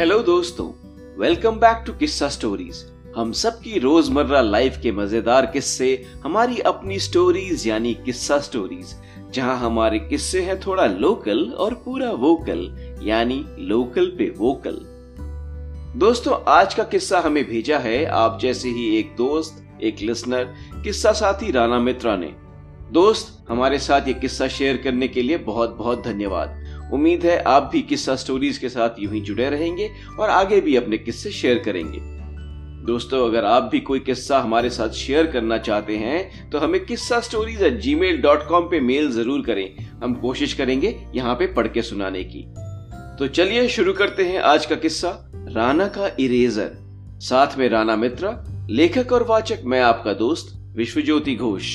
Hello 0.00 0.18
दोस्तों. 0.22 0.66
Welcome 1.20 1.56
back 1.56 1.82
to 1.86 1.92
Kissa 1.92 2.28
stories 2.28 2.76
हम 3.16 3.32
सबकी 3.32 3.78
रोज़मर्रा 3.78 4.40
लाइफ 4.40 4.78
के 4.82 4.92
मज़ेदार 4.92 5.46
किस्से, 5.46 5.88
हमारी 6.24 6.58
अपनी 6.60 6.98
स्टोरीज 6.98 7.66
यानी 7.66 7.92
किस्सा 7.94 8.38
स्टोरीज 8.38 8.94
जहाँ 9.34 9.56
हमारे 9.58 9.98
किस्से 9.98 10.40
हैं 10.42 10.58
थोड़ा 10.60 10.86
लोकल 10.86 11.44
और 11.58 11.74
पूरा 11.74 12.10
वोकल 12.12 12.64
यानी 13.02 13.44
लोकल 13.58 14.06
पे 14.18 14.32
वोकल 14.38 14.78
दोस्तों, 15.96 16.38
आज 16.48 16.74
का 16.74 16.84
किस्सा 16.84 17.20
हमें 17.20 17.44
भेजा 17.44 17.78
है 17.78 18.04
आप 18.04 18.38
जैसे 18.42 18.68
ही 18.68 18.88
एक 18.98 19.14
दोस्त, 19.16 19.64
एक 19.82 20.00
लिसनर 20.00 20.54
किस्सा 20.84 21.12
साथी 21.12 21.50
राणा 21.50 21.78
मित्रा 21.80 22.16
ने। 22.16 22.32
दोस्त, 22.92 23.38
हमारे 23.48 23.78
साथ 23.78 24.08
ये 24.08 24.14
किस्सा 24.14 24.48
शेयर 24.48 24.76
करने 24.76 25.08
के 25.08 25.22
लिए 25.22 25.38
बहुत 25.44 25.76
बहुत 25.76 26.02
धन्यवाद। 26.04 26.59
उम्मीद 26.92 27.24
है 27.24 27.38
आप 27.46 27.68
भी 27.72 27.82
किस्सा 27.82 28.14
स्टोरीज 28.16 28.58
के 28.58 28.68
साथ 28.68 28.98
यूँ 29.00 29.12
ही 29.12 29.20
जुड़े 29.20 29.48
रहेंगे 29.50 29.90
और 30.20 30.30
आगे 30.30 30.60
भी 30.60 30.76
अपने 30.76 30.98
किस्से 30.98 31.30
शेयर 31.32 31.58
करेंगे। 31.58 31.98
दोस्तों, 32.86 33.26
अगर 33.26 33.44
आप 33.44 33.68
भी 33.72 33.80
कोई 33.80 34.00
किस्सा 34.00 34.38
हमारे 34.40 34.70
साथ 34.70 34.90
शेयर 34.96 35.26
करना 35.26 35.58
चाहते 35.58 35.96
हैं 35.96 36.50
तो 36.50 36.58
हमें 36.58 36.84
Kissa 36.84 37.20
stories 37.20 37.62
at 37.62 37.78
Gmail 37.94 38.20
dot 38.22 38.46
com 38.48 38.64
पे 38.64 38.80
मेल 38.80 39.10
ज़रूर 39.12 39.42
करें। 39.46 39.76
हम 40.02 40.14
कोशिश 40.14 40.54
करेंगे 40.54 40.94
यहाँ 41.14 41.34
पे 41.34 41.46
पढ़ 41.54 41.68
के 41.68 41.82
सुनाने 41.82 42.24
की। 42.24 42.42
तो 43.18 43.26
चलिए 43.28 43.66
शुरू 43.68 43.92
करते 43.92 44.24
हैं 44.24 44.40
आज 44.40 44.66
का 44.66 44.76
किस्सा, 44.76 45.08
राना 45.48 45.86
का 45.88 46.10
इरेजर 46.20 46.70
साथ 47.20 47.58
में 47.58 47.68
राना 47.68 47.96
मित्रा, 47.96 48.30
लेखक 48.70 49.12
और 49.12 49.22
वाचक 49.22 49.62
मैं 49.64 49.80
आपका 49.82 50.12
दोस्त, 50.14 50.56
विश्वज्योति 50.76 51.34
घोष। 51.36 51.66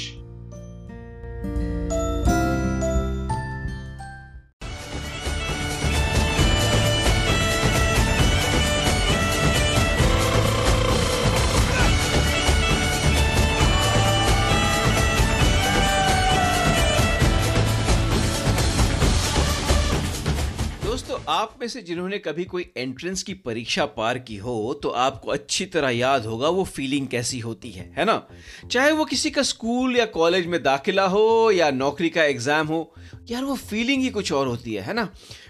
आप 21.46 21.58
में 21.62 21.68
से 21.68 21.82
जिन्होंने 21.82 22.18
कभी 22.18 22.44
कोई 22.46 22.64
एंट्रेंस 22.78 23.22
की 23.24 23.34
परीक्षा 23.42 23.86
पार 23.96 24.20
की 24.20 24.36
हो 24.38 24.54
तो 24.84 24.90
आपको 24.90 25.32
अच्छी 25.32 25.66
तरह 25.66 25.90
याद 25.90 26.26
होगा 26.26 26.50
वो 26.50 26.64
फीलिंग 26.66 27.08
कैसी 27.08 27.40
होती 27.40 27.72
है 27.72 27.86
है 27.98 28.06
ना? 28.06 28.16
चाहे 28.72 28.92
वो 28.92 29.06
किसी 29.06 29.32
का 29.32 29.42
स्कूल 29.44 29.98
या 29.98 30.06
कॉलेज 30.16 30.48
में 30.48 30.62
दाखिला 30.64 31.06
हो 31.08 31.52
या 31.52 31.70
नौकरी 31.72 32.10
का 32.10 32.24
एग्ज़ाम 32.24 32.68
हो, 32.68 32.94
यार 33.30 33.44
वो 33.44 33.56
फीलिंग 33.56 34.04
ही 34.04 34.10
कुछ 34.10 34.32
और 34.32 34.48
होती 34.48 34.74
है 34.74 34.82
है 34.82 34.94
ना? 34.94 35.06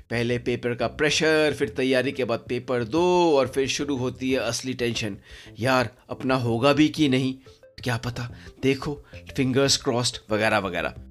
पहले 0.10 0.38
पेपर 0.40 0.76
का 0.76 0.88
प्रेशर 0.98 1.56
फिर 1.60 1.70
तैयारी 1.70 2.12
के 2.12 2.26
बाद 2.26 2.46
पेपर 2.50 2.84
दो 2.84 3.06
और 3.38 3.48
फिर 3.48 3.68
शुरू 3.70 3.98
होती 3.98 4.32
है 4.32 4.40
असली 4.40 4.74
टेंशन 4.74 5.18
यार, 5.60 5.90
अपना 6.10 6.36
होगा 6.36 6.74
भी 6.74 6.90
कि 6.90 7.10
नहीं? 7.10 7.34
क्या 7.84 7.98
पता? 7.98 8.30
देखो 8.64 9.00
फिंगर्स 9.38 9.78
क्रॉस्ड 9.78 10.18
वगैरह 10.32 10.58
वगैरह। 10.60 11.05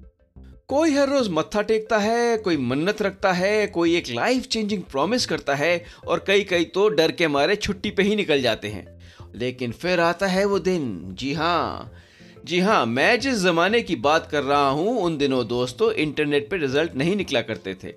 कोई 0.67 0.91
हर 0.91 1.09
रोज 1.09 1.29
मत्था 1.29 1.61
टेकता 1.61 1.97
है, 1.97 2.37
कोई 2.37 2.57
मन्नत 2.57 3.01
रखता 3.01 3.33
है, 3.33 3.67
कोई 3.67 3.95
एक 3.95 4.03
लाइफ 4.09 4.43
चेंजिंग 4.43 4.83
प्रॉमिस 4.83 5.25
करता 5.25 5.55
है 5.55 5.85
और 6.07 6.23
कई 6.27 6.43
कई 6.43 6.65
तो 6.65 6.89
डर 6.89 7.11
के 7.11 7.27
मारे 7.27 7.55
छुट्टी 7.55 7.91
पे 7.91 8.03
ही 8.03 8.15
निकल 8.15 8.41
जाते 8.41 8.67
हैं। 8.67 8.99
लेकिन 9.35 9.71
फिर 9.71 9.99
आता 9.99 10.27
है 10.27 10.45
वो 10.45 10.59
दिन। 10.59 11.01
जी 11.09 11.33
हाँ। 11.33 11.93
जी 12.45 12.59
हाँ 12.59 12.85
मैं 12.85 13.19
जिस 13.19 13.35
जमाने 13.35 13.81
की 13.81 13.95
बात 13.95 14.31
कर 14.31 14.43
रहा 14.43 14.69
हूँ, 14.69 14.99
उन 14.99 15.17
दिनों 15.17 15.47
दोस्तों 15.47 15.91
इंटरनेट 15.91 16.49
पे 16.49 16.57
रिज़ल्ट 16.57 16.95
नहीं 16.95 17.15
निकला 17.15 17.41
करते 17.41 17.75
थे। 17.83 17.93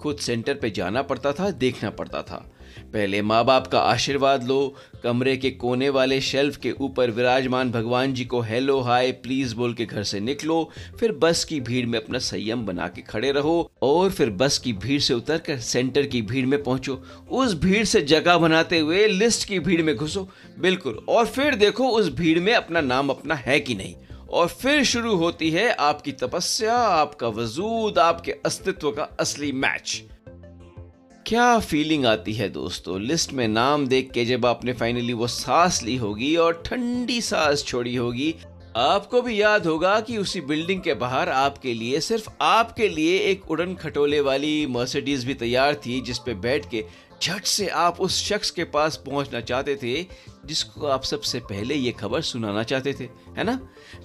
खुद 0.00 0.16
सेंटर 0.16 0.54
पे 0.54 0.70
जाना 0.70 1.02
पड़ता 1.02 1.32
था, 1.32 1.50
देखना 1.50 1.90
पड़ता 1.90 2.22
था। 2.22 2.51
पहले 2.80 3.22
माँ 3.22 3.44
बाप 3.44 3.66
का 3.66 3.80
आशीर्वाद 3.80 4.44
लो, 4.44 4.74
कमरे 5.02 5.36
के 5.36 5.50
कोने 5.50 5.88
वाले 5.88 6.20
शेल्फ 6.20 6.56
के 6.56 6.70
ऊपर 6.70 7.10
विराजमान 7.10 7.70
भगवान 7.70 8.14
जी 8.14 8.24
को 8.24 8.40
हेलो 8.40 8.80
हाय 8.80 9.12
प्लीज़ 9.12 9.54
बोल 9.54 9.74
के 9.74 9.84
घर 9.84 10.02
से 10.02 10.20
निकलो, 10.20 10.70
फिर 11.00 11.12
बस 11.12 11.44
की 11.44 11.60
भीड़ 11.60 11.86
में 11.86 11.98
अपना 11.98 12.18
संयम 12.18 12.66
बना 12.66 12.88
के 12.88 13.02
खड़े 13.02 13.32
रहो 13.32 13.70
और 13.82 14.10
फिर 14.10 14.30
बस 14.30 14.58
की 14.58 14.72
भीड़ 14.72 15.00
से 15.00 15.14
उतरकर 15.14 15.58
सेंटर 15.58 16.06
की 16.06 16.22
भीड़ 16.22 16.46
में 16.46 16.62
पहुंचो। 16.62 17.02
उस 17.30 17.54
भीड़ 17.54 17.84
से 17.84 18.02
जगह 18.02 18.38
बनाते 18.38 18.78
हुए 18.78 19.06
लिस्ट 19.06 19.48
की 19.48 19.58
भीड़ 19.58 19.82
में 19.82 19.94
घुसो। 19.96 20.28
बिल्कुल। 20.58 21.04
और 21.08 21.26
फिर 21.26 21.54
देखो 21.54 21.88
उस 21.88 22.12
भीड़ 22.14 22.38
में 22.40 22.54
अपना 22.54 22.80
नाम 22.80 23.08
अपना 23.08 23.34
है 23.34 23.60
कि 23.60 23.74
नहीं। 23.74 23.94
और 24.30 24.46
फिर 24.48 24.84
शुरू 24.84 25.14
होती 25.16 25.50
है 25.50 25.70
आपकी 25.70 26.12
तपस्या, 26.12 26.74
आपका 26.74 27.28
वजूद, 27.28 27.98
आपके 27.98 28.32
अस्तित्व 28.46 28.90
का 28.90 29.02
असली 29.02 29.52
मैच 29.52 30.02
क्या 31.26 31.58
फीलिंग 31.58 32.06
आती 32.06 32.32
है 32.32 32.48
दोस्तों? 32.48 33.00
लिस्ट 33.00 33.32
में 33.32 33.48
नाम 33.48 33.86
देख 33.86 34.10
के 34.10 34.24
जब 34.24 34.46
आपने 34.46 34.72
फाइनली 34.72 35.12
वो 35.12 35.26
सांस 35.26 35.82
ली 35.82 35.96
होगी 35.96 36.36
और 36.36 36.62
ठंडी 36.66 37.20
सांस 37.20 37.64
छोड़ी 37.64 37.94
होगी 37.96 38.34
आपको 38.76 39.20
भी 39.22 39.40
याद 39.42 39.66
होगा 39.66 40.00
कि 40.00 40.16
उसी 40.18 40.40
बिल्डिंग 40.40 40.80
के 40.82 40.94
बाहर 40.94 41.28
आपके 41.28 41.74
लिए, 41.74 42.00
सिर्फ़ 42.00 42.28
आपके 42.40 42.88
लिए 42.88 43.18
एक 43.18 43.50
उड़न 43.50 43.74
खटोले 43.74 44.20
वाली 44.20 44.66
मर्सिडीज 44.66 45.24
भी 45.24 45.34
तैयार 45.34 45.74
थी, 45.74 46.00
जिस 46.00 46.18
पे 46.18 46.34
बैठ 46.34 46.70
के 46.70 46.84
झट 47.22 47.44
से 47.44 47.68
आप 47.68 48.00
उस 48.00 48.24
शख्स 48.24 48.50
के 48.50 48.64
पास 48.64 48.96
पहुँचना 48.96 49.40
चाहते 49.40 49.76
थे, 49.76 50.06
जिसको 50.46 50.86
आप 50.86 51.04
सबसे 51.04 51.40
पहले 51.40 51.74
ये 51.74 51.92
खबर 51.92 52.20
सुनाना 52.20 52.62
चाहते 52.62 52.92
थे, 52.92 53.04
है 53.38 53.44
ना? 53.44 53.58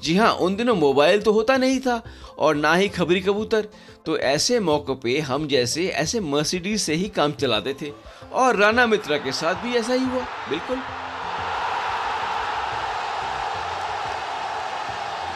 जी 0.04 0.16
हाँ 0.16 0.34
उन 0.34 0.56
दिनों 0.56 0.76
मोबाइल 0.76 1.22
तो 1.22 1.32
होता 1.32 1.58
नहीं 1.58 1.80
था, 1.80 2.02
और 2.38 2.56
ना 2.56 2.76
ही 2.76 2.90
खबरी 2.90 3.22
कबूतर। 3.22 3.68
तो 4.06 4.18
ऐसे 4.18 4.60
मौक़ों 4.60 4.96
पे 4.96 5.20
हम 5.20 5.48
जैसे, 5.48 5.88
ऐसे 5.88 6.20
मर्सिडीज 6.20 6.82
से 6.82 6.94
ही 6.94 7.10
काम 7.10 7.32
चलाते 7.32 7.76
थे, 7.82 7.92
और 8.34 8.56
राना 8.56 8.88
मित्रा 8.88 9.18
के 9.18 9.32
साथ 9.32 9.56
भी 9.56 9.76
ऐसा 9.76 9.94
ही 9.94 10.06
हुआ, 10.06 10.22
बिल्कुल। 10.50 10.78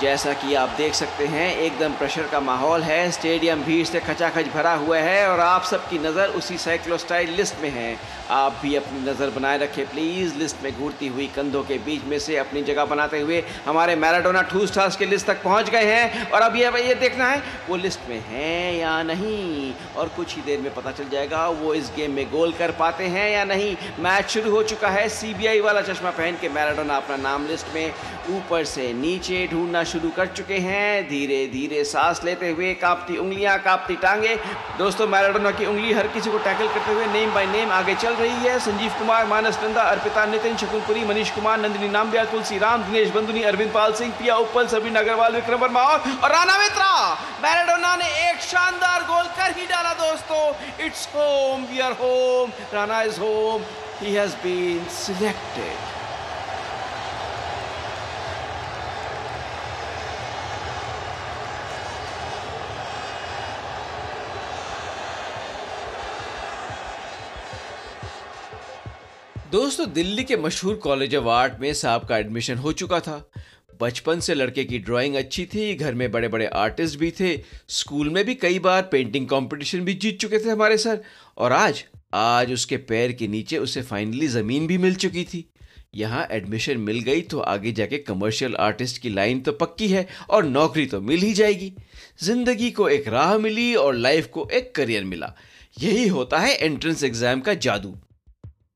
जैसा 0.01 0.31
कि 0.34 0.53
आप 0.56 0.69
देख 0.78 0.94
सकते 0.94 1.25
हैं, 1.28 1.56
एकदम 1.56 1.94
प्रेशर 1.94 2.28
का 2.28 2.39
माहौल 2.39 2.81
है। 2.84 3.09
स्टेडियम 3.12 3.63
भीड़ 3.63 3.85
से 3.88 4.00
खचाखच 4.00 4.47
भरा 4.53 4.73
हुआ 4.75 4.97
है 5.00 5.28
और 5.28 5.39
आप 5.39 5.63
सबकी 5.63 6.00
नज़र 6.00 6.29
उसी 6.38 6.57
साइक्लो 6.57 6.97
स्टाइल 6.97 7.29
लिस्ट 7.31 7.62
में 7.62 7.69
है। 7.69 7.95
आप 8.31 8.59
भी 8.62 8.75
अपनी 8.75 9.00
नज़र 9.01 9.29
बनाए 9.29 9.57
रखें 9.57 9.85
प्लीज़ 9.89 10.35
लिस्ट 10.35 10.63
में 10.63 10.72
घूरती 10.73 11.07
हुई 11.07 11.28
कंधों 11.35 11.62
के 11.63 11.78
बीच 11.85 12.03
में 12.06 12.17
से 12.19 12.38
अपनी 12.38 12.62
जगह 12.63 12.85
बनाते 12.85 13.19
हुए 13.19 13.44
हमारे 13.66 13.95
मैराडोना 13.95 14.41
ठूस 14.51 14.73
ठास 14.75 14.95
के 14.95 15.06
लिस्ट 15.06 15.28
तक 15.28 15.44
पहुँच 15.44 15.69
गए 15.69 15.85
हैं। 15.85 16.29
और 16.31 16.41
अब 16.41 16.56
ये 16.56 16.72
ये 16.81 16.95
देखना 16.95 17.28
है, 17.28 17.41
वो 17.69 17.75
लिस्ट 17.75 18.09
में 18.09 18.19
है 18.29 18.78
या 18.78 19.01
नहीं? 19.03 19.73
और 19.97 20.09
कुछ 20.16 20.35
ही 20.35 20.41
देर 20.41 20.59
में 20.59 20.73
पता 20.73 20.91
चल 20.91 21.09
जाएगा, 21.09 21.47
वो 21.47 21.73
इस 21.73 21.91
गेम 21.95 22.12
में 22.12 22.25
गोल 22.31 22.51
कर 22.53 22.72
पाते 22.79 23.07
हैं 23.07 23.29
या 23.31 23.44
नहीं? 23.45 23.75
मैच 24.00 24.29
शुरू 24.29 24.51
हो 24.51 24.63
चुका 24.63 24.89
है 24.89 25.07
सीबीआई 25.12 25.59
वाला 25.59 25.81
चश्मा 25.83 26.09
पहन 26.12 26.38
के 26.41 26.50
मैराडोना 26.50 26.97
अपना 26.97 27.16
नाम 27.19 27.47
लिस्ट 27.47 27.73
में 27.75 27.94
ऊपर 28.31 28.63
से 28.66 28.91
नीचे 28.94 29.47
ढूंढना 29.51 29.83
शुरू 29.91 30.09
कर 30.12 30.28
चुके 30.29 30.57
हैं। 30.59 31.07
धीरे 31.09 31.46
धीरे 31.47 31.84
सांस 31.85 32.24
लेते 32.24 32.50
हुए 32.52 32.74
कांपती 32.81 33.18
उंगलियाँ, 33.18 33.57
कांपती 33.59 33.96
टांगे। 33.97 34.35
दोस्तों, 34.78 35.07
मैराडोना 35.07 35.52
की 35.52 35.66
उंगली 35.66 35.94
हर 35.94 36.07
किसी 36.07 36.31
को 36.31 36.38
टैकल 36.40 36.68
करते 36.68 36.94
हुए 36.94 37.06
नेम 37.07 37.34
बाय 37.34 37.46
नेम 37.47 37.72
आगे 37.72 37.96
चल 37.96 38.13
रही 38.16 38.47
है। 38.47 38.57
संजीव 38.62 38.91
कुमार, 39.00 39.25
मानस 39.28 39.59
नंदा, 39.63 39.81
अर्पिता 39.91 40.25
नितिन 40.25 40.57
शकुनपुरी 40.57 41.03
मनीष 41.06 41.31
कुमार, 41.31 41.59
नंदिनी 41.59 41.90
नाम्बिया 41.90 42.25
तुलसी 42.31 42.57
राम, 42.57 42.84
दिनेश 42.84 43.09
बंधुनी, 43.12 43.44
अरविंद 43.44 43.72
पाल 43.72 43.94
सिंह 43.94 44.13
पिया 44.19 44.35
उपल 44.38 44.68
सबीन 44.68 44.96
अग्रवाल, 44.96 45.35
विक्रम 45.35 45.59
वर्मा 45.59 45.84
और 45.84 46.31
राना 46.31 46.57
मित्रा। 46.57 46.91
मैराडोना 47.44 47.96
ने 47.96 48.09
एक 48.30 48.41
शानदार 48.44 49.03
गोल 49.03 49.25
कर 49.38 49.57
ही 49.59 49.66
डाला, 49.68 49.94
दोस्तों। 50.01 50.44
It's 50.85 51.07
home 51.16 51.66
we 51.66 51.80
are 51.80 51.91
home 52.01 52.51
Rana 52.74 53.01
is 53.03 53.19
home 53.19 53.62
he 54.01 54.13
has 54.13 54.35
been 54.44 54.85
selected 54.96 56.00
दोस्तों, 69.51 69.86
दिल्ली 69.94 70.24
के 70.24 70.36
मशहूर 70.38 70.75
कॉलेज 70.75 71.15
ऑफ़ 71.15 71.25
आर्ट 71.27 71.53
में 71.62 71.74
साहब 71.74 72.03
का 72.07 72.18
एडमिशन 72.18 72.57
हो 72.57 72.71
चुका 72.71 73.00
था। 73.00 73.15
बचपन 73.81 74.19
से 74.19 74.33
लड़के 74.33 74.63
की 74.63 74.77
ड्राइंग 74.80 75.15
अच्छी 75.15 75.45
थी, 75.45 75.74
घर 75.75 75.94
में 75.94 76.12
बड़े 76.12 76.27
बड़े 76.27 76.45
आर्टिस्ट 76.48 77.00
भी 77.00 77.09
थे 77.19 77.36
स्कूल 77.69 78.09
में 78.09 78.24
भी 78.25 78.36
कई 78.36 78.59
बार 78.59 78.81
पेंटिंग 78.92 79.27
कंपटीशन 79.30 79.81
भी 79.86 79.94
जीत 79.95 80.19
चुके 80.19 80.39
थे 80.39 80.50
हमारे 80.50 80.77
सर 80.77 81.01
और 81.38 81.53
आज 81.53 81.83
आज 82.13 82.53
उसके 82.53 82.77
पैर 82.89 83.12
के 83.12 83.27
नीचे 83.27 83.57
उसे 83.57 83.81
फाइनली 83.81 84.27
ज़मीन 84.27 84.68
भी 84.68 84.77
मिल 84.77 84.95
चुकी 84.95 85.24
थी। 85.24 85.45
यहाँ 85.95 86.25
एडमिशन 86.31 86.77
मिल 86.80 87.00
गई 87.01 87.21
तो 87.24 87.39
आगे 87.39 87.71
जाके 87.71 87.98
कमर्शियल 88.00 88.56
आर्टिस्ट 88.57 89.01
की 89.01 89.09
लाइन 89.09 89.39
तो 89.39 89.51
पक्की 89.53 89.88
है 89.88 90.07
और 90.30 90.45
नौकरी 90.45 90.86
तो 90.86 91.01
मिल 91.01 91.21
ही 91.21 91.33
जाएगी। 91.33 91.71
ज़िंदगी 92.24 92.69
को 92.71 92.88
एक 92.89 93.07
राह 93.07 93.38
मिली 93.39 93.74
और 93.75 93.95
लाइफ 93.98 94.27
को 94.27 94.48
एक 94.51 94.74
करियर 94.75 95.03
मिला। 95.06 95.33
यही 95.80 96.07
होता 96.07 96.39
है 96.39 96.56
एंट्रेंस 96.56 97.03
एग्ज़ाम 97.03 97.42
का 97.42 97.53
जादू। 97.59 97.94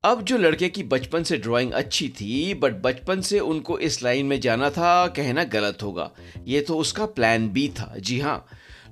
अब 0.04 0.22
जो 0.22 0.36
लड़के 0.38 0.68
की 0.68 0.82
बचपन 0.82 1.22
से 1.22 1.36
ड्राइंग 1.36 1.72
अच्छी 1.72 2.08
थी 2.08 2.54
बट 2.54 2.74
बचपन 2.82 3.20
से 3.20 3.38
उनको 3.40 3.78
इस 3.78 4.02
लाइन 4.02 4.26
में 4.26 4.40
जाना 4.40 4.70
था, 4.70 5.06
कहना 5.06 5.44
गलत 5.44 5.82
होगा। 5.82 6.10
ये 6.46 6.60
तो 6.60 6.76
उसका 6.76 7.06
प्लान 7.06 7.48
बी 7.48 7.68
था। 7.68 7.94
जी 7.98 8.20
हाँ। 8.20 8.46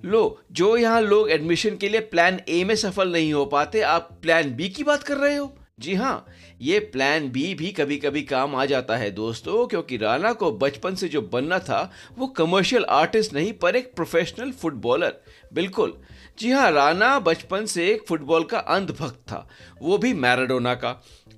लो, 0.04 0.40
जो 0.52 0.76
यहाँ 0.76 1.00
लोग 1.00 1.30
एडमिशन 1.30 1.76
के 1.76 1.88
लिए 1.88 2.00
प्लान 2.00 2.40
ए 2.48 2.64
में 2.64 2.74
सफल 2.74 3.12
नहीं 3.12 3.32
हो 3.32 3.44
पाते, 3.44 3.80
आप 3.80 4.18
प्लान 4.22 4.54
बी 4.54 4.68
की 4.68 4.84
बात 4.84 5.02
कर 5.02 5.16
रहे 5.16 5.36
हो? 5.36 5.54
जी 5.80 5.94
हाँ। 5.94 6.26
ये 6.60 6.78
प्लान 6.78 7.28
बी 7.30 7.54
भी 7.54 7.70
कभी 7.72 7.96
कभी 7.96 8.22
काम 8.22 8.56
आ 8.56 8.64
जाता 8.64 8.96
है 8.96 9.10
दोस्तों, 9.10 9.66
क्योंकि 9.66 9.96
राणा 9.96 10.32
को 10.32 10.50
बचपन 10.52 10.94
से 10.94 11.08
जो 11.08 11.22
बनना 11.22 11.58
था, 11.58 11.90
वो 12.18 12.26
कमर्शियल 12.26 12.84
आर्टिस्ट 12.84 13.34
नहीं, 13.34 13.52
पर 13.52 13.76
एक 13.76 13.94
प्रोफेशनल 13.96 14.50
फुटबॉलर 14.52 15.20
बिल्कुल। 15.52 15.98
जी 16.38 16.50
हाँ 16.50 16.70
राणा 16.72 17.19
बचपन 17.19 17.66
से 17.66 17.86
एक 17.88 18.02
फुटबॉल 18.08 18.44
का 18.44 18.58
अंधभक्त 18.58 19.19
था। 19.28 19.46
वो 19.82 19.98
भी 19.98 20.12
मैराडोना 20.14 20.75
का। 20.75 20.90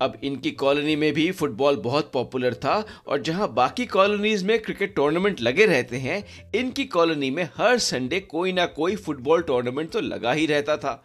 अब 0.02 0.18
इनकी 0.24 0.50
कॉलोनी 0.52 0.94
में 0.96 1.12
भी 1.14 1.30
फुटबॉल 1.32 1.76
बहुत 1.76 2.10
पॉपुलर 2.12 2.54
था 2.54 2.74
और 3.08 3.20
जहाँ 3.22 3.52
बाकी 3.54 3.86
कॉलोनीज 3.86 4.42
में 4.42 4.58
क्रिकेट 4.62 4.94
टूर्नामेंट 4.96 5.40
लगे 5.40 5.66
रहते 5.66 5.96
हैं, 5.96 6.22
इनकी 6.54 6.84
कॉलोनी 6.86 7.30
में 7.30 7.42
हर 7.56 7.78
संडे 7.78 8.20
कोई 8.20 8.52
ना 8.52 8.66
कोई 8.66 8.96
फुटबॉल 8.96 9.42
टूर्नामेंट 9.42 9.90
तो 9.90 10.00
लगा 10.00 10.32
ही 10.32 10.46
रहता 10.46 10.76
था। 10.76 11.02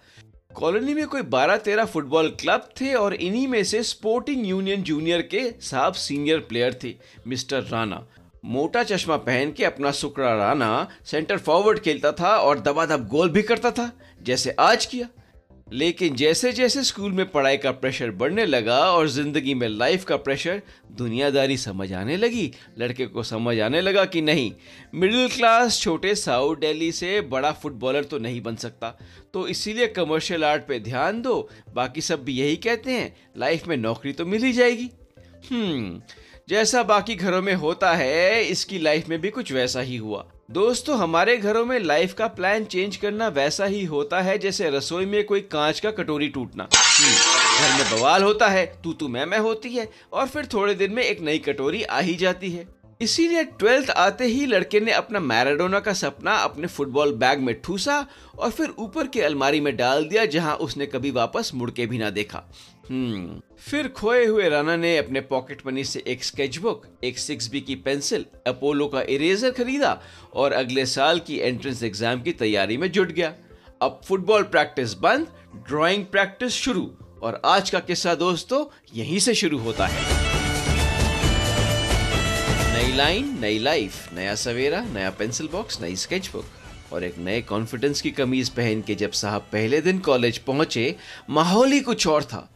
कॉलोनी 0.55 0.93
में 0.93 1.05
कोई 1.07 1.21
बारह 1.21 1.57
तेरह 1.57 1.85
फुटबॉल 1.85 2.29
क्लब 2.39 2.69
थे 2.81 2.93
और 2.93 3.13
इन्हीं 3.13 3.47
में 3.47 3.63
से 3.63 3.83
स्पोर्टिंग 3.83 4.47
यूनियन 4.47 4.83
जूनियर 4.83 5.21
के 5.31 5.49
साहब 5.61 5.93
सीनियर 5.93 6.39
प्लेयर 6.39 6.79
थे, 6.83 6.95
मिस्टर 7.27 7.63
राणा 7.63 8.05
मोटा 8.43 8.83
चश्मा 8.83 9.15
पहन 9.19 9.51
के 9.51 9.63
अपना 9.65 9.91
सुकरा 9.91 10.33
राना 10.35 10.87
सेंटर 11.05 11.37
फॉरवर्ड 11.37 11.79
खेलता 11.79 12.11
था 12.11 12.35
और 12.37 12.59
दबादब 12.59 13.07
गोल 13.07 13.29
भी 13.29 13.41
करता 13.41 13.71
था, 13.71 13.91
जैसे 14.21 14.55
आज 14.59 14.85
किया। 14.85 15.07
लेकिन 15.73 16.15
जैसे 16.15 16.51
जैसे 16.51 16.83
स्कूल 16.83 17.11
में 17.11 17.29
पढ़ाई 17.31 17.57
का 17.57 17.71
प्रेशर 17.71 18.09
बढ़ने 18.11 18.45
लगा 18.45 18.79
और 18.91 19.07
ज़िंदगी 19.07 19.53
में 19.53 19.67
लाइफ 19.67 20.03
का 20.05 20.15
प्रेशर 20.17 20.61
दुनियादारी 20.91 21.57
समझ 21.57 21.91
आने 21.93 22.17
लगी, 22.17 22.51
लड़के 22.79 23.05
को 23.05 23.23
समझ 23.23 23.59
आने 23.59 23.81
लगा 23.81 24.03
कि 24.05 24.21
नहीं 24.21 24.51
मिडिल 24.93 25.29
क्लास 25.29 25.79
छोटे 25.81 26.15
साउथ 26.15 26.55
दिल्ली 26.57 26.91
से 26.91 27.19
बड़ा 27.21 27.51
फुटबॉलर 27.53 28.03
तो 28.03 28.19
नहीं 28.19 28.41
बन 28.41 28.55
सकता। 28.55 28.89
तो 29.33 29.47
इसीलिए 29.47 29.87
कमर्शियल 29.89 30.43
आर्ट 30.45 30.67
पे 30.67 30.79
ध्यान 30.79 31.21
दो, 31.21 31.49
बाकी 31.75 32.01
सब 32.01 32.23
भी 32.23 32.33
यही 32.33 32.55
कहते 32.57 32.91
हैं 32.91 33.15
लाइफ 33.37 33.67
में 33.67 33.77
नौकरी 33.77 34.13
तो 34.13 34.25
मिल 34.25 34.43
ही 34.43 34.53
जाएगी। 34.53 34.89
हम्म 35.51 36.01
जैसा 36.47 36.81
बाकी 36.83 37.15
घरों 37.15 37.41
में 37.41 37.53
होता 37.53 37.91
है 37.91 38.43
इसकी 38.43 38.79
लाइफ 38.79 39.09
में 39.09 39.19
भी 39.21 39.29
कुछ 39.29 39.51
वैसा 39.51 39.81
ही 39.81 39.97
हुआ। 39.97 40.25
दोस्तों 40.51 40.97
हमारे 40.97 41.35
घरों 41.37 41.63
में 41.65 41.77
लाइफ 41.79 42.13
का 42.13 42.27
प्लान 42.27 42.65
चेंज 42.65 42.95
करना 42.97 43.27
वैसा 43.27 43.65
ही 43.65 43.83
होता 43.85 44.21
है 44.21 44.37
जैसे 44.37 44.69
रसोई 44.69 45.05
में 45.05 45.23
कोई 45.23 45.41
कांच 45.41 45.79
का 45.79 45.91
कटोरी 45.91 46.27
टूटना। 46.27 46.67
हम्म, 46.73 47.13
घर 47.59 47.77
में 47.79 47.91
बवाल 47.91 48.23
होता 48.23 48.47
है 48.47 48.65
तू 48.83 48.93
तू 48.93 49.07
मैं 49.07 49.25
मैं 49.25 49.39
होती 49.39 49.69
है 49.69 49.89
और 50.13 50.27
फिर 50.27 50.45
थोड़े 50.45 50.75
दिन 50.75 50.91
में 50.91 51.03
एक 51.03 51.21
नई 51.21 51.37
कटोरी 51.37 51.83
आ 51.83 51.99
ही 51.99 52.15
जाती 52.15 52.51
है। 52.51 52.67
इसीलिए 53.01 53.43
ट्वेल्थ 53.43 53.89
आते 53.89 54.25
ही 54.25 54.45
लड़के 54.45 54.79
ने 54.79 54.91
अपना 54.91 55.19
मैराडोना 55.19 55.79
का 55.79 55.93
सपना 55.93 56.35
अपने 56.39 56.67
फुटबॉल 56.67 57.13
बैग 57.13 57.39
में 57.39 57.53
ठूसा 57.61 58.05
और 58.39 58.49
फिर 58.49 58.73
ऊपर 58.79 59.07
के 59.07 59.21
अलमारी 59.21 59.61
में 59.61 59.75
डाल 59.77 60.05
दिया 60.05 60.25
जहाँ 60.25 60.55
उसने 60.57 60.85
कभी 60.85 61.11
वापस 61.11 61.51
मुड़ 61.53 61.71
के 61.71 61.85
भी 61.85 61.97
ना 61.97 62.09
देखा। 62.09 62.43
हम्म। 62.89 63.39
फिर 63.59 63.87
खोए 63.87 64.25
हुए 64.25 64.47
राना 64.49 64.75
ने 64.75 64.97
अपने 64.97 65.21
पॉकेट 65.21 65.61
मनी 65.67 65.83
से 65.83 66.03
एक 66.07 66.23
स्केचबुक, 66.23 66.85
एक 67.03 67.19
सिक्स 67.19 67.49
बी 67.51 67.61
की 67.61 67.75
पेंसिल, 67.77 68.25
अपोलो 68.47 68.87
का 68.87 69.01
इरेजर 69.09 69.51
खरीदा 69.51 69.99
और 70.33 70.53
अगले 70.53 70.85
साल 70.85 71.19
की 71.19 71.37
एंट्रेंस 71.39 71.83
एग्ज़ाम 71.83 72.21
की 72.21 72.31
तैयारी 72.33 72.77
में 72.77 72.91
जुट 72.91 73.11
गया। 73.11 73.33
अब 73.81 74.01
फुटबॉल 74.05 74.43
प्रैक्टिस 74.45 74.93
बंद 74.99 75.27
ड्राइंग 75.69 76.05
प्रैक्टिस 76.05 76.53
शुरू 76.53 76.89
और 77.23 77.41
आज 77.45 77.69
का 77.69 77.79
किस्सा 77.79 78.15
दोस्तों, 78.15 78.65
यहीं 78.93 79.19
से 79.19 79.33
शुरू 79.35 79.57
होता 79.57 79.87
है। 79.87 80.19
नई 82.73 82.95
लाइन 82.95 83.37
नई 83.41 83.59
लाइफ 83.59 84.13
नया 84.13 84.35
सवेरा, 84.35 84.81
नया 84.83 85.09
पेंसिल 85.09 85.49
बॉक्स 85.51 85.81
नई 85.81 85.95
स्केचबुक 85.95 86.45
और 86.93 87.03
एक 87.03 87.17
नए 87.17 87.41
कॉन्फिडेंस 87.41 88.01
की 88.01 88.11
कमीज 88.11 88.49
पहन 88.49 88.81
के 88.81 88.95
जब 88.95 89.11
साहब 89.11 89.41
पहले 89.51 89.81
दिन 89.81 89.99
कॉलेज 89.99 90.37
पहुँचे, 90.37 90.95
माहौल 91.29 91.71
ही 91.71 91.79
कुछ 91.79 92.07
और 92.07 92.23
था। 92.23 92.47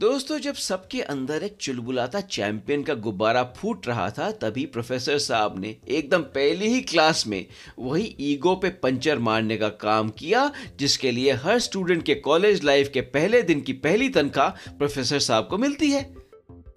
दोस्तों, 0.00 0.38
जब 0.38 0.54
सबके 0.54 1.00
अंदर 1.02 1.42
एक 1.42 1.56
चुलबुलाता 1.60 2.20
चैंपियन 2.26 2.82
का 2.82 2.94
गुब्बारा 2.96 3.42
फूट 3.56 3.86
रहा 3.88 4.08
था, 4.10 4.30
तभी 4.32 4.64
प्रोफेसर 4.66 5.18
साहब 5.18 5.58
ने 5.58 5.74
एकदम 5.88 6.22
पहली 6.34 6.68
ही 6.68 6.80
क्लास 6.82 7.26
में 7.26 7.44
वही 7.78 8.04
ईगो 8.20 8.54
पे 8.54 8.68
पंचर 8.84 9.18
मारने 9.18 9.56
का 9.56 9.68
काम 9.82 10.08
किया, 10.10 10.50
जिसके 10.78 11.10
लिए 11.10 11.32
हर 11.34 11.58
स्टूडेंट 11.58 12.02
के 12.02 12.14
कॉलेज 12.20 12.64
लाइफ 12.64 12.90
के 12.94 13.00
पहले 13.10 13.42
दिन 13.42 13.60
की 13.60 13.72
पहली 13.72 14.08
तनख्वाह 14.08 14.72
प्रोफेसर 14.78 15.18
साहब 15.18 15.48
को 15.50 15.58
मिलती 15.58 15.90
है। 15.90 16.02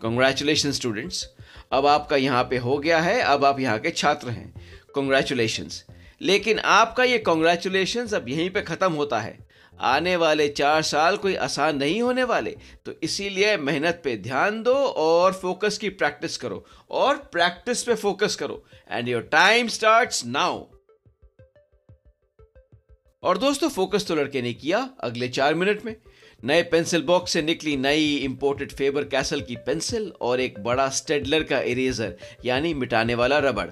कॉन्ग्रेचुलेशन 0.01 0.71
स्टूडेंट्स 0.71 1.25
अब 1.71 1.87
आपका 1.87 2.15
यहाँ 2.17 2.43
पे 2.43 2.57
हो 2.57 2.77
गया 2.77 2.99
है, 2.99 3.19
अब 3.21 3.45
आप 3.45 3.59
यहाँ 3.59 3.79
के 3.79 3.91
छात्र 3.91 4.29
हैं। 4.29 4.53
कॉन्ग्रेचुलेशन 4.95 5.69
लेकिन 6.21 6.59
आपका 6.59 7.03
ये 7.03 7.17
कॉन्ग्रेचुलेशन 7.21 8.07
अब 8.07 8.29
यहीं 8.29 8.49
पे 8.49 8.61
ख़त्म 8.63 8.91
होता 8.93 9.19
है। 9.19 9.37
आने 9.79 10.15
वाले 10.15 10.47
चार 10.49 10.81
साल 10.81 11.17
कोई 11.17 11.35
आसान 11.37 11.77
नहीं 11.77 12.01
होने 12.01 12.23
वाले। 12.23 12.55
तो 12.85 12.93
इसीलिए 13.03 13.55
मेहनत 13.57 14.01
पे 14.03 14.15
ध्यान 14.17 14.61
दो 14.63 14.73
और 14.73 15.33
फोकस 15.33 15.77
की 15.77 15.89
प्रैक्टिस 15.91 16.37
करो 16.37 16.63
और 16.91 17.17
प्रैक्टिस 17.31 17.83
पे 17.83 17.95
फोकस 17.95 18.35
करो। 18.35 18.63
And 18.91 19.09
your 19.09 19.21
time 19.31 19.67
starts 19.69 20.25
now 20.25 20.63
और 23.23 23.37
दोस्तों 23.37 23.69
फोकस 23.69 24.07
तो 24.07 24.15
लड़के 24.15 24.41
ने 24.41 24.53
किया 24.53 24.89
अगले 24.99 25.27
चार 25.29 25.55
मिनट 25.55 25.85
में। 25.85 25.95
नए 26.43 26.63
पेंसिल 26.63 27.01
बॉक्स 27.01 27.31
से 27.31 27.41
निकली 27.41 27.75
नई 27.77 28.15
इंपोर्टेड 28.15 28.71
फेबर 28.71 29.03
कैसल 29.03 29.41
की 29.41 29.55
पेंसिल 29.55 30.11
और 30.21 30.39
एक 30.39 30.59
बड़ा 30.63 30.87
स्टेडलर 30.89 31.43
का 31.43 31.59
इरेजर 31.61 32.15
यानी 32.45 32.73
मिटाने 32.73 33.15
वाला 33.15 33.37
रबड़। 33.39 33.69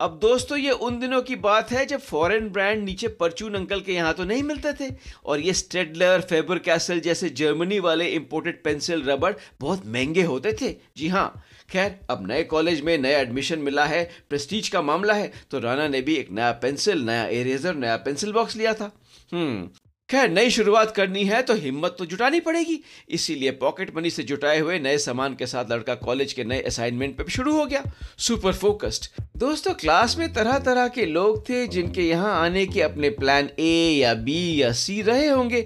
अब 0.00 0.18
दोस्तों, 0.20 0.56
ये 0.58 0.70
उन 0.70 0.98
दिनों 1.00 1.20
की 1.22 1.34
बात 1.36 1.70
है 1.72 1.84
जब 1.86 2.00
फॉरेन 2.00 2.48
ब्रांड 2.48 2.82
नीचे 2.84 3.08
परचून 3.16 3.54
अंकल 3.54 3.80
के 3.80 3.92
यहाँ 3.92 4.12
तो 4.14 4.24
नहीं 4.24 4.42
मिलते 4.42 4.72
थे। 4.74 4.88
और 5.24 5.40
ये 5.40 5.52
स्टेडलर 5.52 6.20
फेबर 6.20 6.58
कैसल 6.58 7.00
जैसे 7.00 7.28
जर्मनी 7.30 7.78
वाले 7.78 8.06
इंपोर्टेड 8.08 8.62
पेंसिल 8.64 9.02
रबड़ 9.04 9.32
बहुत 9.60 9.82
महँगे 9.86 10.22
होते 10.22 10.52
थे। 10.52 10.74
जी 10.96 11.08
हाँ 11.08 11.42
खैर, 11.70 11.98
अब 12.10 12.26
नए 12.28 12.42
कॉलेज 12.44 12.80
में 12.80 12.96
नया 12.98 13.18
एडमिशन 13.18 13.58
मिला 13.58 13.84
है 13.86 14.02
प्रेस्टीज 14.28 14.68
का 14.68 14.82
मामला 14.82 15.14
है 15.14 15.30
तो 15.50 15.58
राना 15.58 15.88
ने 15.88 16.00
भी 16.00 16.14
एक 16.14 16.30
नया 16.30 16.50
पेंसिल 16.62 17.04
नया 17.06 17.26
इरेजर 17.30 17.74
नया 17.76 17.96
पेंसिल 17.98 18.32
बॉक्स 18.32 18.56
लिया 18.56 18.74
था। 18.74 18.90
हम्म। 19.32 19.68
खैर, 20.10 20.30
नई 20.30 20.50
शुरुआत 20.50 20.90
करनी 20.90 21.22
है 21.24 21.40
तो 21.42 21.54
हिम्मत 21.54 21.94
तो 21.98 22.04
जुटानी 22.04 22.38
पड़ेगी। 22.40 22.78
इसीलिए 23.08 23.50
पॉकेट 23.60 23.94
मनी 23.96 24.10
से 24.10 24.22
जुटाए 24.22 24.58
हुए 24.58 24.78
नए 24.78 24.96
सामान 24.98 25.34
के 25.34 25.46
साथ 25.46 25.70
लड़का 25.70 25.94
कॉलेज 25.96 26.32
के 26.32 26.44
नए 26.44 26.60
असाइनमेंट 26.62 27.16
पे 27.18 27.30
शुरू 27.30 27.52
हो 27.56 27.66
गया। 27.66 27.82
Super 28.18 28.52
focused. 28.54 29.06
दोस्तों, 29.36 29.74
क्लास 29.74 30.16
में 30.18 30.32
तरह 30.32 30.58
तरह 30.58 30.88
के 30.88 31.06
लोग 31.06 31.48
थे 31.48 31.66
जिनके 31.66 32.02
यहाँ 32.02 32.34
आने 32.40 32.66
के 32.66 32.82
अपने 32.82 33.10
प्लान 33.12 33.50
ए 33.58 33.98
या 33.98 34.14
बी 34.16 34.62
या 34.62 34.72
सी 34.72 35.00
रहे 35.02 35.28
होंगे, 35.28 35.60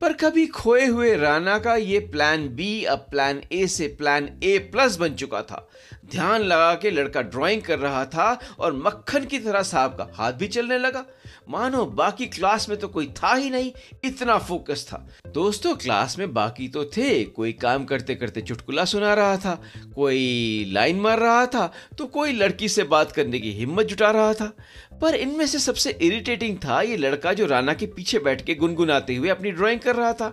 पर 0.00 0.12
कभी 0.14 0.46
खोए 0.48 0.86
हुए 0.86 1.14
राना 1.16 1.58
का 1.58 1.76
ये 1.76 1.98
प्लान 2.08 2.48
बी 2.48 2.72
अब 2.86 3.06
प्लान 3.10 3.42
ए 3.52 3.66
से 3.68 3.88
प्लान 3.98 4.30
ए 4.44 4.58
प्लस 4.72 4.96
बन 4.96 5.14
चुका 5.14 5.42
था। 5.42 5.66
ध्यान 6.06 6.42
लगा 6.42 6.74
के 6.74 6.90
लड़का 6.90 7.22
ड्राइंग 7.22 7.62
कर 7.62 7.78
रहा 7.78 8.04
था 8.06 8.32
और 8.58 8.72
मक्खन 8.76 9.24
की 9.24 9.38
तरह 9.38 9.62
साहब 9.64 9.90
का 9.90 10.12
हाथ 10.14 10.32
भी 10.32 10.48
चलने 10.48 10.78
लगा। 10.78 11.04
मानो 11.50 11.84
बाकी 11.84 12.26
क्लास 12.26 12.68
में 12.68 12.78
तो 12.78 12.88
कोई 12.88 13.06
था 13.16 13.32
ही 13.34 13.50
नहीं, 13.50 13.70
इतना 14.04 14.36
फोकस 14.38 14.84
था। 14.88 15.06
दोस्तों, 15.26 15.74
क्लास 15.74 16.18
में 16.18 16.32
बाकी 16.34 16.68
तो 16.68 16.84
थे, 16.86 17.24
कोई 17.24 17.52
काम 17.52 17.84
करते 17.84 18.14
करते 18.14 18.40
चुटकुला 18.40 18.84
सुना 18.84 19.14
रहा 19.14 19.36
था, 19.36 19.54
कोई 19.94 20.64
लाइन 20.72 21.00
मार 21.00 21.18
रहा 21.18 21.44
था 21.46 21.72
तो 21.98 22.06
कोई 22.08 22.32
लड़की 22.32 22.68
से 22.68 22.84
बात 22.84 23.12
करने 23.12 23.40
की 23.40 23.52
हिम्मत 23.52 23.86
जुटा 23.86 24.10
रहा 24.10 24.32
था। 24.34 24.52
पर 25.00 25.14
इनमें 25.14 25.46
से 25.46 25.58
सबसे 25.58 25.90
इरिटेटिंग 25.92 26.56
था 26.58 26.80
ये 26.82 26.96
लड़का 26.96 27.32
जो 27.32 27.46
राना 27.46 27.74
के 27.74 27.86
पीछे 27.88 28.18
बैठ 28.18 28.44
के 28.44 28.54
गुनगुनाते 28.54 29.14
हुए 29.14 29.28
अपनी 29.28 29.50
ड्राइंग 29.52 29.80
कर 29.80 29.96
रहा 29.96 30.12
था। 30.12 30.28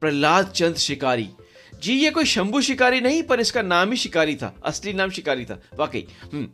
प्रहलाद 0.00 0.50
चंद 0.50 0.76
शिकारी 0.78 1.28
जी 1.84 1.94
ये 1.94 2.10
कोई 2.10 2.24
शंभू 2.24 2.60
शिकारी 2.60 3.00
नहीं 3.00 3.22
पर 3.22 3.40
इसका 3.40 3.62
नाम 3.62 3.90
ही 3.90 3.96
शिकारी 3.96 4.34
था 4.36 4.54
असली 4.64 4.92
नाम 4.92 5.10
शिकारी 5.10 5.44
था। 5.44 5.60
वाकई 5.78 6.04
हम्म 6.22 6.46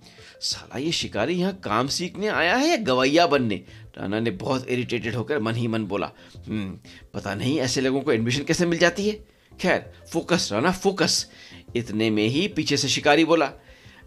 साला 0.43 0.79
ये 0.79 0.93
शिकारी 0.93 1.35
यहाँ 1.35 1.53
काम 1.65 1.89
सीखने 1.89 2.29
आया 2.29 2.55
है 2.57 2.69
या 2.69 2.77
गवैया 2.85 3.27
बनने? 3.27 3.57
राना 3.99 4.21
ने 4.21 4.31
बहुत 4.31 4.69
इरिटेटेड 4.69 5.15
होकर 5.15 5.39
मन 5.39 5.55
ही 5.55 5.67
मन 5.69 5.85
बोला 5.87 6.11
हम्म 6.47 6.79
पता 7.15 7.35
नहीं 7.35 7.59
ऐसे 7.61 7.81
लोगों 7.81 8.01
को 8.01 8.13
एडमिशन 8.13 8.45
कैसे 8.45 8.67
मिल 8.67 8.79
जाती 8.79 9.09
है? 9.09 9.13
खैर 9.53 9.93
फोकस 10.13 10.49
राना 10.53 10.71
फोकस 10.73 11.27
इतने 11.77 12.11
में 12.11 12.27
ही 12.27 12.47
पीछे 12.49 12.77
से 12.77 12.89
शिकारी 12.89 13.25
बोला 13.25 13.51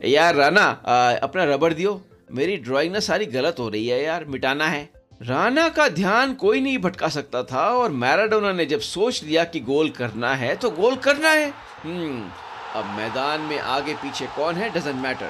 यार 0.06 0.36
राना 0.36 0.62
आ, 0.62 1.12
अपना 1.14 1.44
रबड़ 1.44 1.74
दियो। 1.74 2.02
मेरी 2.32 2.56
ड्राइंग 2.58 2.94
ना 2.94 3.00
सारी 3.02 3.26
गलत 3.28 3.56
हो 3.60 3.70
रही 3.70 3.88
है 3.88 4.04
यार 4.04 4.26
मिटाना 4.26 4.68
है। 4.68 4.90
राना 5.24 5.68
का 5.70 5.88
ध्यान 5.90 6.34
कोई 6.34 6.62
नहीं 6.62 6.78
भटका 6.78 7.08
सकता 7.08 7.42
था 7.44 7.66
और 7.72 7.92
मैराडोना 7.92 8.52
ने 8.52 8.66
जब 8.66 8.80
सोच 8.80 9.24
लिया 9.24 9.44
कि 9.44 9.60
गोल 9.60 9.90
करना 9.90 10.34
है 10.36 10.56
तो 10.56 10.70
गोल 10.70 10.96
करना 10.96 11.30
है। 11.30 11.48
हम्म 11.84 12.30
अब 12.76 12.86
मैदान 12.98 13.42
में 13.42 13.58
आगे 13.60 13.94
पीछे 13.94 14.26
कौन 14.36 14.56
है 14.56 14.70
डजेंट 14.70 14.96
मैटर 14.96 15.30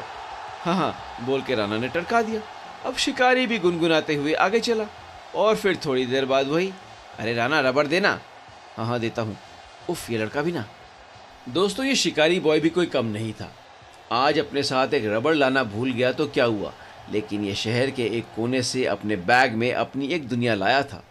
हाँ 0.64 0.76
हाँ 0.76 0.96
बोल 1.26 1.42
के 1.42 1.56
राना 1.56 1.78
ने 1.78 1.88
टरका 1.88 2.22
दिया। 2.22 2.42
अब 2.86 2.96
शिकारी 2.96 3.46
भी 3.48 3.60
गुनगुनाते 3.60 4.16
हुए 4.16 4.34
आगे 4.34 4.60
चला, 4.60 4.86
और 5.36 5.56
फिर 5.56 5.80
थोड़ी 5.86 6.06
देर 6.06 6.26
बाद 6.26 6.48
वही, 6.48 6.72
अरे 7.20 7.34
राना 7.34 7.60
रबड़ 7.60 7.88
देना। 7.88 8.20
हाँ 8.78 8.86
हाँ 8.86 9.00
देता 9.00 9.22
हूँ। 9.22 9.38
उफ, 9.90 10.10
ये 10.10 10.18
लड़का 10.18 10.42
भी 10.42 10.52
ना। 10.52 10.66
दोस्तों, 11.50 11.86
ये 11.86 11.96
शिकारी 11.96 12.40
बॉय 12.40 12.60
भी 12.60 12.70
कोई 12.70 12.86
कम 12.86 13.06
नहीं 13.06 13.34
था। 13.34 13.52
आज 14.12 14.40
अपने 14.40 14.64
साथ 14.64 14.94
एक 14.94 15.06
रबड़ 15.06 15.36
लाना 15.36 15.64
भूल 15.66 15.92
गया 15.92 16.12
तो 16.12 16.28
क्या 16.28 16.46
हुआ? 16.46 16.74
लेकिन 17.12 17.44
ये 17.46 17.56
शहर 17.56 17.90
के 17.90 18.04
एक 18.18 18.26
कोने 18.36 18.62
से 18.64 18.86
अपने 18.86 19.16
बैग 19.16 19.54
में 19.54 19.72
अपनी 19.74 20.08
एक 20.08 20.28
दुनिया 20.28 20.56
लाया 20.56 20.84
था। 20.84 21.04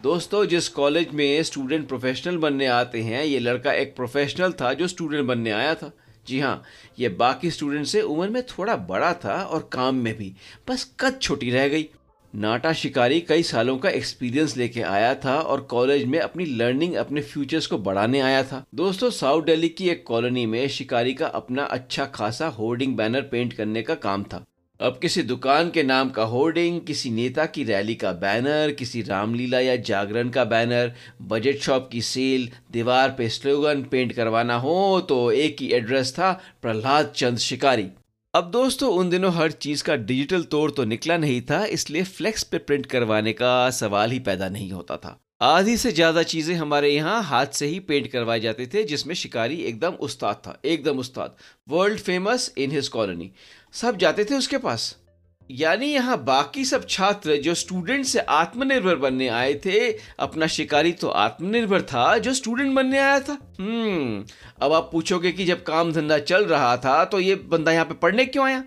दोस्तों, 0.00 0.44
जिस 0.46 0.68
कॉलेज 0.68 1.10
में 1.12 1.42
स्टूडेंट 1.42 1.86
प्रोफेशनल 1.88 2.36
बनने 2.36 2.66
आते 2.66 3.02
हैं, 3.02 3.24
ये 3.24 3.38
लड़का 3.38 3.72
एक 3.72 3.94
प्रोफेशनल 3.96 4.52
था 4.52 4.72
जो 4.72 4.86
स्टूडेंट 4.86 5.26
बनने 5.26 5.50
आया 5.50 5.74
था। 5.74 5.90
जी 6.26 6.40
हाँ 6.40 6.62
ये 6.98 7.08
बाकी 7.08 7.50
स्टूडेंट 7.50 7.86
से 7.86 8.00
उम्र 8.02 8.28
में 8.28 8.42
थोड़ा 8.42 8.76
बड़ा 8.76 9.12
था 9.14 9.42
और 9.42 9.68
काम 9.72 9.94
में 9.94 10.16
भी, 10.16 10.32
बस 10.68 10.90
कद 11.00 11.18
छोटी 11.22 11.50
रह 11.50 11.68
गई। 11.68 11.88
नाटा 12.34 12.72
शिकारी 12.72 13.20
कई 13.20 13.42
सालों 13.42 13.76
का 13.78 13.90
एक्सपीरियंस 13.90 14.56
लेके 14.56 14.80
आया 14.82 15.14
था 15.14 15.38
और 15.40 15.60
कॉलेज 15.60 16.04
में 16.04 16.18
अपनी 16.18 16.44
लर्निंग 16.44 16.94
अपने 16.94 17.20
फ्यूचर्स 17.20 17.66
को 17.66 17.78
बढ़ाने 17.78 18.20
आया 18.20 18.42
था। 18.42 18.64
दोस्तों 18.74 19.10
साउथ 19.10 19.42
दिल्ली 19.42 19.68
की 19.68 19.88
एक 19.88 20.04
कॉलोनी 20.06 20.44
में 20.46 20.66
शिकारी 20.68 21.14
का 21.14 21.26
अपना 21.26 21.64
अच्छा 21.64 22.04
खासा 22.06 22.48
होर्डिंग 22.48 22.96
बैनर 22.96 23.22
पेंट 23.22 23.52
करने 23.52 23.82
का 23.82 23.94
काम 23.94 24.22
था। 24.22 24.44
अब 24.80 24.98
किसी 25.02 25.22
दुकान 25.22 25.70
के 25.70 25.82
नाम 25.82 26.08
का 26.10 26.22
होर्डिंग, 26.24 26.80
किसी 26.80 27.10
नेता 27.10 27.44
की 27.46 27.62
रैली 27.64 27.94
का 27.94 28.12
बैनर, 28.14 28.70
किसी 28.70 29.02
रामलीला 29.02 29.60
या 29.60 29.76
जागरण 29.78 30.28
का 30.30 30.44
बैनर, 30.44 30.92
बजट 31.22 31.60
शॉप 31.60 31.88
की 31.92 32.02
सेल, 32.02 32.48
दीवार 32.72 33.14
पे 33.18 33.28
स्लोगन 33.28 33.82
पेंट 33.82 34.12
करवाना 34.12 34.56
हो 34.58 35.00
तो 35.00 35.30
एक 35.32 35.56
ही 35.60 35.70
एड्रेस 35.72 36.12
था, 36.12 36.32
प्रहलाद 36.62 37.12
चंद 37.16 37.38
शिकारी। 37.38 37.88
अब 38.34 38.50
दोस्तों, 38.52 38.90
उन 38.90 39.10
दिनों 39.10 39.32
हर 39.34 39.52
चीज़ 39.52 39.84
का 39.84 39.96
डिजिटल 39.96 40.42
तोड़ 40.44 40.70
तो 40.70 40.84
निकला 40.84 41.16
नहीं 41.18 41.40
था, 41.42 41.64
इसलिए 41.66 42.02
फ्लेक्स 42.04 42.42
पे 42.42 42.58
प्रिंट 42.60 42.86
करवाने 42.86 43.32
का 43.32 43.70
सवाल 43.72 44.10
ही 44.10 44.18
पैदा 44.20 44.48
नहीं 44.48 44.70
होता 44.72 44.96
था। 44.96 45.20
आधी 45.42 45.76
से 45.76 45.90
ज़्यादा 45.92 46.22
चीज़ें 46.22 46.54
हमारे 46.56 46.90
यहाँ 46.90 47.22
हाथ 47.22 47.46
से 47.54 47.66
ही 47.66 47.78
पेंट 47.80 48.06
करवाए 48.06 48.40
जाते 48.40 48.66
थे, 48.66 48.84
जिसमें 48.84 49.14
शिकारी 49.14 49.56
एकदम 49.62 49.94
उस्ताद 50.00 50.36
था, 50.36 50.58
एकदम 50.64 50.98
उस्ताद, 50.98 51.34
world 51.68 51.98
famous 52.00 52.52
in 52.58 52.70
his 52.70 52.88
colony. 52.88 53.30
सब 53.76 53.96
जाते 53.98 54.24
थे 54.24 54.34
उसके 54.34 54.58
पास। 54.58 54.94
यानी 55.50 55.86
यहाँ 55.86 56.16
बाकी 56.24 56.64
सब 56.64 56.86
छात्र 56.88 57.36
जो 57.36 57.54
स्टूडेंट 57.54 58.04
से 58.04 58.20
आत्मनिर्भर 58.20 58.96
बनने 58.96 59.28
आए 59.30 59.52
थे, 59.64 59.90
अपना 60.18 60.46
शिकारी 60.46 60.92
तो 60.92 61.08
आत्मनिर्भर 61.08 61.82
था 61.82 62.16
जो 62.18 62.32
स्टूडेंट 62.34 62.74
बनने 62.74 62.98
आया 62.98 63.20
था। 63.20 63.38
हम्म 63.60 64.24
अब 64.62 64.72
आप 64.72 64.88
पूछोगे 64.92 65.32
कि 65.32 65.44
जब 65.44 65.62
काम 65.64 65.92
धंधा 65.92 66.18
चल 66.20 66.44
रहा 66.44 66.76
था 66.76 67.04
तो 67.04 67.20
ये 67.20 67.34
बंदा 67.46 67.72
यहाँ 67.72 67.84
पे 67.84 67.94
पढ़ने 67.96 68.26
क्यों 68.26 68.46
आया? 68.46 68.62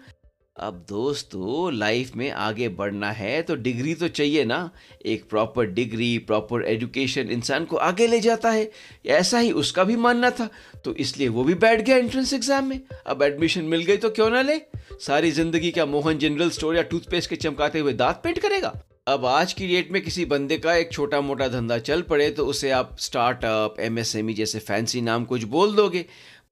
अब 0.60 0.84
दोस्तों 0.90 1.74
लाइफ 1.74 2.16
में 2.16 2.30
आगे 2.32 2.68
बढ़ना 2.70 3.12
है 3.12 3.42
तो 3.42 3.56
डिग्री 3.58 3.94
तो 3.96 4.08
चाहिए 4.10 4.44
ना। 4.46 4.60
एक 5.06 5.30
प्रॉपर 5.30 5.66
डिग्री 5.68 6.18
प्रॉपर 6.28 6.64
एजुकेशन 6.68 7.30
इंसान 7.32 7.66
को 7.66 7.78
आगे 7.78 8.08
ले 8.08 8.20
जाता 8.20 8.50
है। 8.52 8.70
ऐसा 9.08 9.40
ही 9.40 9.52
उसका 9.54 9.84
भी 9.84 9.96
मानना 9.98 10.30
था 10.32 10.50
तो 10.86 10.94
इसलिए 10.96 11.28
वो 11.28 11.44
भी 11.44 11.54
बैठ 11.56 11.82
गया 11.82 11.98
एंट्रेंस 11.98 12.34
एग्ज़ाम 12.34 12.66
में। 12.66 12.80
अब 13.06 13.24
एडमिशन 13.24 13.64
मिल 13.66 13.84
गई 13.84 13.98
तो 13.98 14.10
क्यों 14.10 14.30
ना 14.30 14.42
ले? 14.42 14.60
सारी 15.02 15.32
ज़िंदगी 15.32 15.72
क्या 15.72 15.86
मोहन 15.86 16.18
जनरल 16.18 16.50
स्टोर 16.50 16.76
या 16.76 16.82
टूथपेस्ट 16.84 17.30
के 17.30 17.36
चमकाते 17.38 17.80
हुए 17.80 17.94
दांत 17.96 18.22
पेंट 18.24 18.40
करेगा? 18.40 18.74
अब 19.08 19.26
आज 19.26 19.54
की 19.54 19.68
डेट 19.68 19.92
में 19.92 20.02
किसी 20.02 20.24
बंदे 20.26 20.58
का 20.58 20.74
एक 20.76 20.92
छोटा 20.92 21.20
मोटा 21.22 21.48
धंधा 21.48 21.78
चल 21.80 22.02
पड़े 22.02 22.30
तो 22.32 22.46
उसे 22.46 22.72
आप 22.72 22.96
स्टार्टअप 23.00 23.80
एमएसएमई 23.80 24.34
जैसे 24.34 24.60
फैंसी 24.62 25.02
नाम 25.02 25.26
कुछ 25.26 25.44
बोल 25.46 25.76
दोगे। 25.76 26.06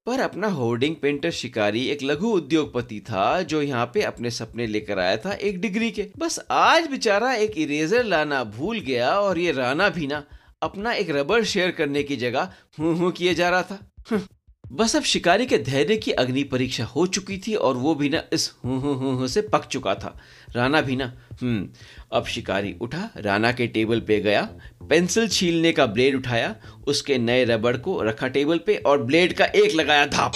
पर 0.08 0.20
अपना 0.20 0.48
होर्डिंग 0.48 0.94
पेंटर 0.96 1.30
शिकारी 1.30 1.84
एक 1.86 2.02
लघु 2.02 2.28
उद्योगपति 2.28 3.00
था, 3.00 3.42
जो 3.42 3.60
यहाँ 3.62 3.84
पे 3.94 4.02
अपने 4.02 4.30
सपने 4.30 4.66
लेकर 4.66 4.98
आया 4.98 5.16
था 5.16 5.32
एक 5.32 5.60
डिग्री 5.60 5.90
के 5.90 6.08
बस 6.18 6.38
आज 6.50 6.86
बेचारा 6.86 7.32
एक 7.34 7.58
इरेजर 7.58 8.04
लाना 8.04 8.42
भूल 8.52 8.80
गया 8.80 9.10
और 9.20 9.38
ये 9.38 9.52
राना 9.52 9.88
भी 9.88 10.06
ना 10.06 10.22
अपना 10.62 10.92
एक 10.92 11.10
रबर 11.10 11.44
शेयर 11.44 11.70
करने 11.70 12.02
की 12.02 12.16
जगह 12.16 12.48
हूँ 12.78 12.96
हूँ 12.96 13.12
किए 13.12 13.34
जा 13.34 13.50
रहा 13.50 13.62
था 13.62 13.78
हम्म। 14.10 14.26
बस 14.72 14.96
अब 14.96 15.02
शिकारी 15.02 15.46
के 15.46 15.58
धैर्य 15.58 15.96
की 15.96 16.12
अग्नि 16.12 16.42
परीक्षा 16.44 16.84
हो 16.84 17.06
चुकी 17.06 17.38
थी 17.38 17.54
और 17.54 17.76
वो 17.76 17.94
भी 17.94 18.08
ना 18.08 18.22
इस 18.32 18.54
हूँ 18.64 19.28
से 19.28 19.42
पक 19.42 19.64
चुका 19.64 19.94
था। 19.94 20.18
राना 20.56 20.80
भी 20.80 20.96
ना 20.96 21.12
हम्म 21.42 21.68
अब 22.12 22.26
शिकारी 22.26 22.74
उठा 22.80 23.10
राना 23.16 23.52
के 23.52 23.66
टेबल 23.66 24.00
पे 24.00 24.20
गया, 24.20 24.42
पेंसिल 24.88 25.28
छीलने 25.28 25.72
का 25.72 25.86
ब्लेड 25.86 26.16
उठाया, 26.16 26.56
उसके 26.86 27.18
नए 27.18 27.44
रबड़ 27.44 27.76
को 27.76 28.02
रखा 28.02 28.28
टेबल 28.28 28.58
पे 28.58 28.76
और 28.76 29.02
ब्लेड 29.02 29.32
का 29.32 29.44
एक 29.44 29.74
लगाया 29.74 30.06
धाप। 30.06 30.34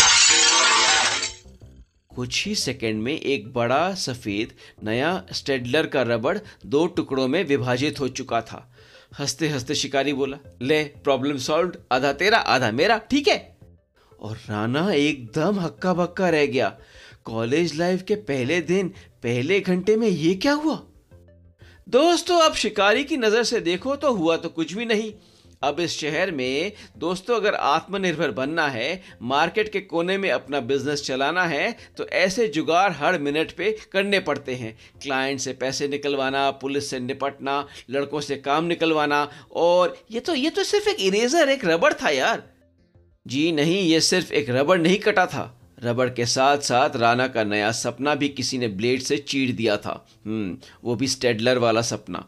कुछ 2.17 2.47
ही 2.47 2.55
सेकंड 2.55 3.03
में 3.03 3.21
एक 3.21 3.53
बड़ा 3.53 3.95
सफ़ेद 3.95 4.53
नया 4.85 5.25
स्टेडलर 5.33 5.87
का 5.87 6.03
रबड़ 6.03 6.39
दो 6.67 6.87
टुकड़ों 6.87 7.29
में 7.29 7.45
विभाजित 7.45 8.01
हो 8.01 8.09
चुका 8.09 8.41
था। 8.41 8.75
हँसते 9.19 9.49
हँसते 9.49 9.75
शिकारी 9.75 10.13
बोला, 10.13 10.39
ले, 10.63 10.85
प्रॉब्लम 10.85 11.37
सॉल्व 11.37 11.73
आधा 11.93 12.13
तेरा, 12.13 12.39
आधा 12.39 12.71
मेरा, 12.71 12.99
ठीक 12.99 13.29
है? 13.29 13.52
और 14.23 14.37
राना 14.49 14.91
एकदम 14.93 15.59
हक्का 15.61 15.93
बक्का 15.95 16.29
रह 16.29 16.47
गया। 16.47 16.69
कॉलेज 17.25 17.79
लाइफ 17.79 18.03
के 18.03 18.15
पहले 18.15 18.61
दिन, 18.61 18.89
पहले 19.23 19.61
घंटे 19.61 19.97
में 19.97 20.09
ये 20.09 20.35
क्या 20.35 20.53
हुआ? 20.53 20.81
दोस्तों, 21.89 22.41
अब 22.41 22.55
शिकारी 22.55 23.05
की 23.05 23.17
नज़र 23.17 23.43
से 23.45 23.61
देखो 23.61 23.97
तो 23.97 24.13
हुआ 24.13 24.37
तो 24.37 24.49
कुछ 24.49 24.73
भी 24.75 24.85
नहीं। 24.85 25.13
अब 25.63 25.81
इस 25.81 25.99
शहर 25.99 26.31
में, 26.31 26.73
दोस्तों, 26.99 27.37
अगर 27.37 27.55
आत्मनिर्भर 27.55 28.31
बनना 28.31 28.67
है, 28.69 29.03
मार्केट 29.23 29.69
के 29.73 29.81
कोने 29.81 30.17
में 30.19 30.31
अपना 30.31 30.61
बिज़नेस 30.61 31.03
चलाना 31.03 31.45
है 31.45 31.77
तो 31.97 32.07
ऐसे 32.07 32.47
जुगाड़ 32.49 32.93
हर 32.93 33.19
मिनट 33.19 33.53
पे 33.53 33.71
करने 33.93 34.21
पड़ते 34.21 34.55
हैं। 34.55 34.77
क्लाइंट 35.03 35.41
से 35.41 35.53
पैसे 35.53 35.89
निकलवाना, 35.89 36.51
पुलिस 36.53 36.91
से 36.91 37.01
निपटना, 37.01 37.67
लड़कों 37.91 38.21
से 38.21 38.37
काम 38.39 38.65
निकलवाना, 38.65 39.29
और 39.53 39.97
ये 40.11 40.21
तो 40.21 40.35
ये 40.35 40.51
तो 40.51 40.65
सिर्फ़ 40.65 40.89
एक 40.89 41.01
इरेजर, 41.03 41.49
एक 41.49 41.65
रबड़ 41.65 41.93
था 41.93 42.11
यार। 42.11 42.43
जी 43.27 43.53
नहीं 43.53 43.83
ये 43.83 44.01
सिर्फ़ 44.01 44.33
एक 44.33 44.51
रबड़ 44.51 44.81
नहीं 44.81 44.99
कटा 44.99 45.27
था। 45.27 45.59
रबड़ 45.85 46.11
के 46.11 46.27
साथ 46.27 46.59
साथ 46.59 46.97
राना 46.97 47.29
का 47.29 47.45
नया 47.45 47.73
सपना 47.73 48.15
भी 48.15 48.29
किसी 48.29 48.59
ने 48.59 48.69
ब्लेड 48.69 49.01
से 49.01 49.17
चीर 49.17 49.53
दिया 49.53 49.77
था। 49.77 50.07
हम्म, 50.27 50.59
वो 50.85 50.95
भी 50.95 51.09
स्टेडलर 51.09 51.59
वाला 51.59 51.83
सपना। 51.83 52.25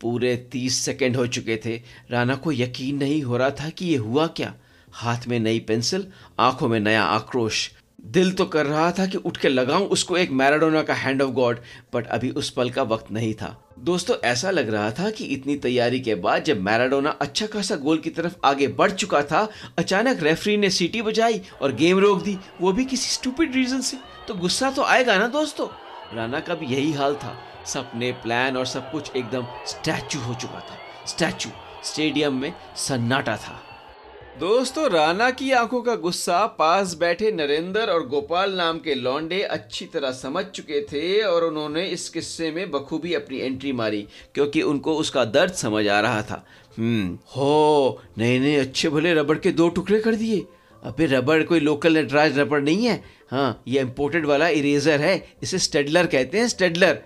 पूरे 0.00 0.36
तीस 0.36 0.74
सेकंड 0.74 1.16
हो 1.16 1.26
चुके 1.26 1.60
थे। 1.64 1.82
राना 2.10 2.34
को 2.34 2.52
यकीन 2.52 2.96
नहीं 2.96 3.22
हो 3.22 3.36
रहा 3.36 3.50
था 3.50 3.70
कि 3.70 3.86
ये 3.86 3.96
हुआ 3.96 4.26
क्या। 4.26 4.54
हाथ 4.92 5.18
में 5.28 5.40
नई 5.40 5.60
पेंसिल 5.60 6.06
आँखों 6.38 6.68
में 6.68 6.80
नया 6.80 7.02
आक्रोश। 7.02 7.70
दिल 8.04 8.32
तो 8.32 8.44
कर 8.44 8.66
रहा 8.66 8.92
था 8.92 9.06
कि 9.06 9.16
उठ 9.16 9.36
के 9.36 9.48
लगाऊँ 9.48 9.86
उसको 9.86 10.16
एक 10.16 10.30
मैराडोना 10.30 10.82
का 10.82 10.94
हैंड 10.94 11.22
ऑफ़ 11.22 11.30
गॉड 11.30 11.58
बट 11.94 12.06
अभी 12.06 12.30
उस 12.30 12.50
पल 12.50 12.70
का 12.70 12.82
वक्त 12.82 13.12
नहीं 13.12 13.34
था। 13.34 13.64
दोस्तों, 13.78 14.16
ऐसा 14.24 14.50
लग 14.50 14.68
रहा 14.68 14.90
था 14.90 15.10
कि 15.10 15.24
इतनी 15.24 15.56
तैयारी 15.56 16.00
के 16.00 16.14
बाद 16.14 16.44
जब 16.44 16.60
मैराडोना 16.60 17.10
अच्छा 17.10 17.46
खासा 17.46 17.76
गोल 17.76 17.98
की 17.98 18.10
तरफ़ 18.10 18.34
आगे 18.44 18.68
बढ़ 18.68 18.90
चुका 18.90 19.22
था, 19.22 19.48
अचानक 19.78 20.22
रेफरी 20.22 20.56
ने 20.56 20.70
सीटी 20.70 21.02
बजाई 21.02 21.42
और 21.62 21.72
गेम 21.72 21.98
रोक 21.98 22.22
दी, 22.22 22.38
वो 22.60 22.72
भी 22.72 22.84
किसी 22.84 23.10
स्टूपिड 23.10 23.54
रीजन 23.54 23.80
से। 23.80 23.96
तो 24.28 24.34
गुस्सा 24.34 24.70
तो 24.70 24.82
आएगा 24.82 25.18
ना 25.18 25.26
दोस्तों? 25.26 25.68
राना 26.16 26.40
का 26.40 26.54
भी 26.54 26.66
यही 26.66 26.92
हाल 26.92 27.14
था। 27.14 27.38
सपने 27.66 28.12
प्लान 28.12 28.56
और 28.56 28.66
सब 28.66 28.90
कुछ 28.90 29.10
एकदम 29.16 29.46
स्टैचू 29.66 30.20
हो 30.20 30.34
चुका 30.34 30.60
था। 30.60 31.06
स्टैचू 31.06 31.50
स्टेडियम 31.84 32.40
में 32.40 32.52
सन्नाटा 32.76 33.36
था। 33.36 33.62
दोस्तों, 34.40 34.88
राना 34.90 35.30
की 35.30 35.50
आँखों 35.52 35.80
का 35.82 35.94
गुस्सा 35.94 36.44
पास 36.58 36.92
बैठे 36.94 37.30
नरेंद्र 37.32 37.90
और 37.90 38.06
गोपाल 38.08 38.52
नाम 38.56 38.78
के 38.78 38.94
लौंडे 38.94 39.40
अच्छी 39.44 39.86
तरह 39.86 40.12
समझ 40.12 40.44
चुके 40.46 40.80
थे 40.82 41.20
और 41.22 41.44
उन्होंने 41.44 41.84
इस 41.86 42.08
किस्से 42.08 42.50
में 42.50 42.70
बखूबी 42.70 43.14
अपनी 43.14 43.38
एंट्री 43.38 43.72
मारी, 43.72 44.06
क्योंकि 44.34 44.62
उनको 44.62 44.94
उसका 44.94 45.24
दर्द 45.26 45.52
समझ 45.54 45.86
आ 45.88 45.98
रहा 46.00 46.22
था। 46.22 46.44
हम्म 46.78 47.18
हो 47.36 48.00
नए 48.18 48.38
नए 48.38 48.54
अच्छे 48.56 48.88
भले 48.88 49.14
रबड़ 49.14 49.38
के 49.38 49.52
दो 49.52 49.68
टुकड़े 49.70 50.00
कर 50.00 50.14
दिए। 50.14 50.46
अबे, 50.82 51.06
रबड़ 51.06 51.42
कोई 51.42 51.60
लोकल 51.60 51.98
नटराज 51.98 52.38
रबड़ 52.38 52.60
नहीं 52.60 52.86
है। 52.86 53.02
हाँ 53.30 53.62
ये 53.68 53.80
इम्पोर्टेड 53.80 54.26
वाला 54.26 54.48
इरेजर 54.50 55.00
है, 55.00 55.22
इसे 55.42 55.58
स्टेडलर 55.58 56.06
कहते 56.06 56.38
हैं 56.38 56.48
स्टेडलर 56.48 57.02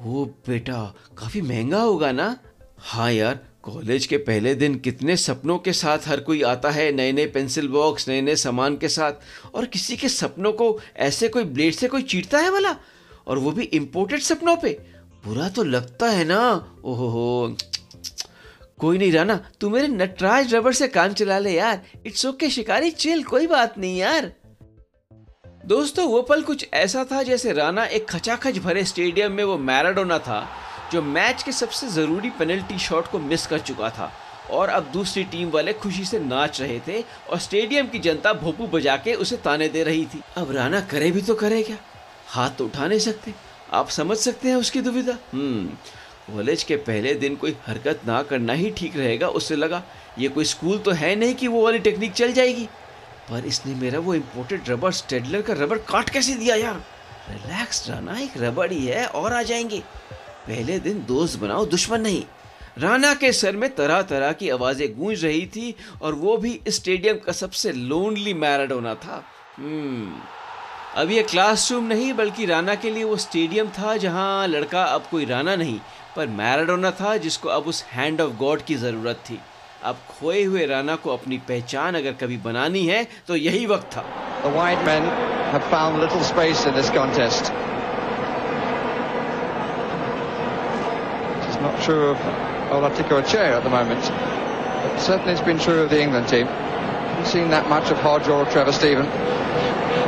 ओ 0.00 0.24
बेटा, 0.48 0.94
काफ़ी 1.18 1.40
महँगा 1.42 1.80
होगा 1.80 2.12
ना? 2.12 2.34
हाँ 2.78 3.12
यार 3.12 3.40
कॉलेज 3.68 4.06
के 4.06 4.16
पहले 4.16 4.54
दिन 4.54 4.74
कितने 4.74 5.16
सपनों 5.16 5.58
के 5.58 5.72
साथ 5.72 6.06
हर 6.06 6.20
कोई 6.20 6.42
आता 6.42 6.70
है 6.70 6.90
नए 6.92 7.12
नए 7.12 7.26
पेंसिल 7.26 7.68
बॉक्स 7.68 8.08
नए 8.08 8.20
नए 8.20 8.36
सामान 8.36 8.76
के 8.76 8.88
साथ। 8.88 9.12
और 9.54 9.64
किसी 9.64 9.96
के 9.96 10.08
सपनों 10.08 10.52
को 10.52 10.78
ऐसे 10.96 11.28
कोई 11.28 11.44
ब्लेड 11.44 11.74
से 11.74 11.88
कोई 11.88 12.02
चीरता 12.02 12.38
है 12.38 12.50
वाला 12.50 12.74
और 13.26 13.38
वो 13.38 13.52
भी 13.52 13.62
इम्पोर्टेड 13.62 14.20
सपनों 14.20 14.56
पे? 14.56 14.70
बुरा 15.24 15.48
तो 15.48 15.62
लगता 15.62 16.06
है 16.06 16.24
ना? 16.24 16.40
ओहो 16.84 17.08
हो 17.08 17.56
कोई 18.78 18.98
नहीं 18.98 19.12
राना 19.12 19.50
तू 19.60 19.68
मेरे 19.70 19.88
नटराज 19.88 20.54
रबर 20.54 20.72
से 20.72 20.88
काम 20.88 21.12
चला 21.12 21.38
ले 21.38 21.52
यार। 21.52 21.82
इट्स 22.06 22.26
ओके 22.26 22.50
शिकारी 22.50 22.90
चिल 22.90 23.22
कोई 23.22 23.46
बात 23.46 23.78
नहीं 23.78 23.98
यार। 23.98 24.32
दोस्तों, 25.66 26.06
वो 26.08 26.22
पल 26.22 26.42
कुछ 26.42 26.66
ऐसा 26.74 27.04
था 27.04 27.22
जैसे 27.22 27.52
राना 27.52 27.84
एक 27.84 28.08
खचाखच 28.08 28.58
भरे 28.58 28.84
स्टेडियम 28.84 29.32
में 29.32 29.44
वो 29.44 29.58
मैराडोना 29.58 30.18
था। 30.18 30.40
जो 30.92 31.02
मैच 31.02 31.42
के 31.42 31.52
सबसे 31.52 31.88
ज़रूरी 31.88 32.30
पेनल्टी 32.30 32.78
शॉट 32.78 33.06
को 33.06 33.18
मिस 33.18 33.46
कर 33.46 33.58
चुका 33.60 33.90
था। 33.90 34.12
और 34.50 34.68
अब 34.68 34.90
दूसरी 34.92 35.24
टीम 35.24 35.50
वाले 35.50 35.72
खुशी 35.72 36.04
से 36.04 36.18
नाच 36.18 36.60
रहे 36.60 36.78
थे 36.88 37.00
और 37.30 37.38
स्टेडियम 37.38 37.86
की 37.86 37.98
जनता 37.98 38.32
भोपू 38.32 38.66
बजा 38.66 38.96
के 38.96 39.14
उसे 39.14 39.36
ताने 39.36 39.68
दे 39.68 39.82
रही 39.84 40.04
थी। 40.06 40.20
अब 40.36 40.52
राना 40.52 40.80
करे 40.80 41.10
भी 41.10 41.22
तो 41.22 41.34
करे 41.34 41.62
क्या? 41.62 41.76
हाथ 42.26 42.50
तो 42.50 42.64
उठा 42.64 42.86
नहीं 42.86 42.98
सकते। 42.98 43.34
आप 43.72 43.88
समझ 43.88 44.16
सकते 44.16 44.48
हैं 44.48 44.56
उसकी 44.56 44.80
दुविधा? 44.80 45.16
हम्म 45.32 45.66
कॉलेज 46.34 46.62
के 46.62 46.76
पहले 46.76 47.14
दिन 47.14 47.36
कोई 47.36 47.56
हरकत 47.66 48.00
ना 48.06 48.22
करना 48.22 48.52
ही 48.52 48.70
ठीक 48.70 48.96
रहेगा, 48.96 49.28
उससे 49.28 49.56
लगा, 49.56 49.82
ये 50.18 50.28
कोई 50.28 50.44
स्कूल 50.44 50.78
तो 50.78 50.90
है 50.90 51.14
नहीं 51.16 51.34
कि 51.34 51.48
वो 51.48 51.64
वाली 51.64 51.78
टेक्निक 51.78 52.12
चल 52.12 52.32
जाएगी। 52.32 52.68
पर 53.30 53.44
इसने 53.46 53.74
मेरा 53.74 53.98
वो 53.98 54.14
इम्पोर्टेड 54.14 54.68
रबर 54.68 54.92
स्टेडलर 54.92 55.42
का 55.42 55.54
रबर 55.54 55.78
काट 55.78 56.10
कैसे 56.10 56.34
दिया 56.34 56.56
यार? 56.56 56.82
रिलैक्स 57.30 57.88
रहना 57.90 58.18
एक 58.18 58.32
रबड़ 58.36 58.72
ही 58.72 58.86
है, 58.86 59.06
और 59.06 59.32
आ 59.32 59.42
जाएँगे। 59.42 59.82
पहले 60.48 60.78
दिन 60.78 61.04
दोस्त 61.08 61.38
बनाओ, 61.38 61.66
दुश्मन 61.66 62.00
नहीं। 62.00 62.22
राणा 62.78 63.14
के 63.14 63.32
सर 63.32 63.56
में 63.56 63.74
तरह 63.74 64.02
तरह 64.02 64.32
की 64.32 64.48
आवाज़ें 64.50 64.96
गूंज 64.98 65.24
रही 65.24 65.46
थी 65.46 65.74
और 66.02 66.14
वो 66.14 66.36
भी 66.36 66.60
स्टेडियम 66.68 67.16
का 67.16 67.32
सबसे 67.32 67.72
लोनली 67.72 68.34
मैराडोना 68.34 68.94
था। 68.94 69.22
हम्म। 69.56 70.20
अब 70.96 71.10
ये 71.10 71.22
क्लासरूम 71.22 71.84
नहीं, 71.84 72.12
बल्कि 72.12 72.46
राणा 72.46 72.74
के 72.74 72.90
लिए 72.90 73.04
वो 73.04 73.16
स्टेडियम 73.16 73.68
था 73.68 73.96
जहाँ 73.96 74.46
लड़का 74.46 74.84
अब 74.84 75.02
कोई 75.10 75.24
राणा 75.24 75.56
नहीं, 75.56 75.78
पर 76.16 76.26
मैराडोना 76.26 76.90
था 76.90 77.16
जिसको 77.16 77.48
अब 77.48 77.62
उस 77.62 77.82
हैंड 77.84 78.20
ऑफ़ 78.20 78.32
गॉड 78.36 78.62
की 78.62 78.74
ज़रूरत 78.74 79.22
थी। 79.30 79.38
अब 79.84 79.96
खोए 80.10 80.42
हुए 80.44 80.66
राणा 80.66 80.96
को 80.96 81.10
अपनी 81.10 81.38
पहचान 81.38 81.94
अगर 81.94 82.12
कभी 82.12 82.36
बनानी 82.36 82.86
है 82.86 83.06
तो 83.28 83.36
यही 83.36 83.66
वक्त 83.66 83.86
था। 83.86 84.04
Not 91.60 91.80
true 91.82 92.10
of 92.10 92.18
Olatico 92.70 93.26
Chair 93.26 93.54
at 93.54 93.64
the 93.64 93.70
moment, 93.70 94.00
but 94.02 94.98
certainly 94.98 95.32
it's 95.32 95.42
been 95.42 95.58
true 95.58 95.82
of 95.82 95.90
the 95.90 96.00
England 96.00 96.28
team. 96.28 96.46
Haven't 96.46 97.26
seen 97.26 97.50
that 97.50 97.68
much 97.68 97.90
of 97.90 97.98
Hodge 97.98 98.28
or 98.28 98.44
Trevor 98.46 98.72
Stephen. 98.72 99.06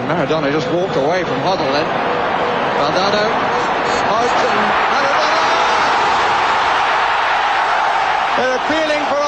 Maradona 0.07 0.50
just 0.52 0.71
walked 0.73 0.97
away 0.97 1.25
from 1.25 1.38
Hoddle 1.40 1.71
then. 1.73 1.87
Valdano, 2.78 3.25
Hodge 4.11 4.42
and 4.47 4.61
Maradona! 4.90 5.40
They're 8.37 8.57
appealing 8.57 9.04
for 9.11 9.19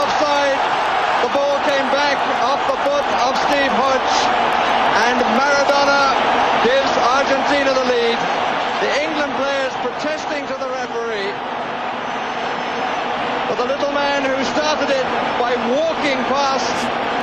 started 14.73 14.97
it 14.97 15.09
by 15.39 15.53
walking 15.71 16.19
past 16.33 16.73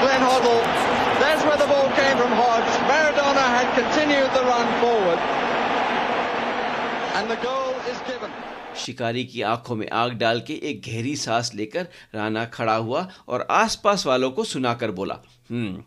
Glenn 0.01 0.22
Hoddle, 0.22 0.62
that's 1.22 1.44
where 1.44 1.58
the 1.58 1.65
ball 1.65 1.89
came 1.98 2.15
from 2.15 2.32
Hodge. 2.39 2.70
Maradona 2.89 3.46
had 3.56 3.68
continued 3.74 4.29
the 4.38 4.44
run 4.46 4.68
forward. 4.82 5.20
And 7.18 7.25
the 7.32 7.39
goal 7.48 7.74
is 7.91 8.00
given. 8.10 8.32
शिकारी 8.75 9.24
की 9.25 9.41
आँखों 9.41 9.75
में 9.75 9.88
आग 10.01 10.12
डाल 10.18 10.41
के 10.48 10.53
एक 10.70 10.82
गहरी 10.86 11.15
सांस 11.15 11.53
लेकर 11.56 11.88
राणा 12.15 12.46
खड़ा 12.53 12.75
हुआ 12.75 13.08
और 13.27 13.46
आसपास 13.51 14.06
वालों 14.06 14.32
को 14.32 14.44
सुनाकर 14.51 14.91
बोला 15.00 15.15
हम्म 15.50 15.84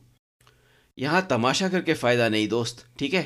यहाँ 0.98 1.26
तमाशा 1.30 1.68
करके 1.68 1.94
फ़ायदा 2.02 2.28
नहीं 2.28 2.48
दोस्त 2.48 2.84
ठीक 2.98 3.14
है 3.14 3.24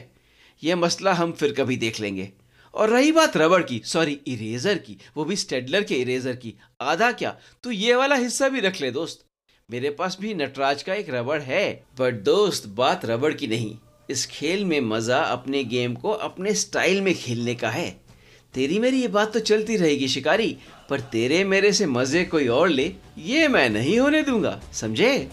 यह 0.63 0.77
मसला 0.77 1.13
हम 1.23 1.33
फिर 1.41 1.55
कभी 1.59 1.77
देख 1.87 2.01
लेंगे 2.01 2.33
और 2.77 2.91
रही 2.91 3.13
बात 3.13 3.37
रबड़ 3.37 3.63
की 3.63 3.81
सॉरी 3.85 4.19
इरेजर 4.27 4.79
की, 4.79 4.97
वो 5.17 5.25
भी 5.25 5.37
स्टेडलर 5.37 5.83
के 5.83 5.95
इरेजर 5.95 6.37
की। 6.37 6.55
आधा 6.81 7.11
क्या? 7.13 7.37
तू 7.65 7.71
ये 7.71 7.95
वाला 7.95 8.17
हिस्सा 8.17 8.49
भी 8.49 8.61
रख 8.61 8.81
ले 8.81 8.91
दोस्त। 8.91 9.25
मेरे 9.69 9.91
पास 9.91 10.17
भी 10.21 10.35
नटराज 10.35 10.83
का 10.83 10.95
एक 10.95 11.11
रबड़ 11.11 11.41
है 11.43 11.85
बट 12.01 12.23
दोस्त, 12.23 12.67
बात 12.67 13.05
रबड़ 13.05 13.33
की 13.33 13.47
नहीं। 13.47 13.77
इस 14.11 14.27
खेल 14.27 14.65
में 14.65 14.81
मज़ा 14.81 15.19
अपने 15.19 15.63
गेम 15.65 15.95
को 15.95 16.11
अपने 16.11 16.55
स्टाइल 16.55 17.01
में 17.01 17.15
खेलने 17.15 17.55
का 17.55 17.71
है। 17.71 17.89
तेरी 18.55 18.79
मेरी 18.79 19.01
ये 19.01 19.09
बात 19.09 19.33
तो 19.33 19.41
चलती 19.41 19.77
रहेगी 19.77 20.09
शिकारी, 20.09 20.57
पर 20.91 21.01
तेरे 21.01 21.43
मेरे 21.45 21.73
से 21.73 21.87
मज़े 21.87 22.25
कोई 22.25 22.47
और 22.49 22.69
ले, 22.69 22.93
ये 23.19 23.49
मैं 23.49 23.69
नहीं 23.71 23.99
होने 23.99 24.23
दूँगा, 24.23 24.61
समझे? 24.73 25.29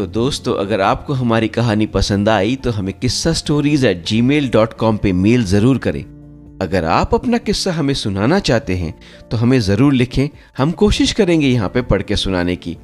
तो 0.00 0.04
दोस्तों, 0.06 0.54
अगर 0.54 0.80
आपको 0.80 1.12
हमारी 1.12 1.48
कहानी 1.48 1.86
पसंद 1.86 2.28
आई 2.28 2.54
तो 2.56 2.70
हमें 2.70 2.92
Kissa 2.94 3.32
stories 3.32 3.84
at 3.84 4.04
Gmail 4.22 4.48
dot 4.50 4.72
com 4.72 4.96
पर 4.96 5.12
मेल 5.14 5.44
ज़रूर 5.44 5.78
करें। 5.78 6.02
अगर 6.62 6.84
आप 6.84 7.14
अपना 7.14 7.38
किस्सा 7.38 7.72
हमें 7.72 7.92
सुनाना 7.94 8.38
चाहते 8.38 8.76
हैं 8.76 8.94
तो 9.30 9.36
हमें 9.36 9.58
ज़रूर 9.60 9.92
लिखें। 9.92 10.28
हम 10.58 10.70
कोशिश 10.72 11.12
करेंगे 11.12 11.48
यहाँ 11.48 11.68
पे 11.68 11.82
पढ़ 11.82 12.02
के 12.02 12.16
सुनाने 12.16 12.56
की। 12.56 12.76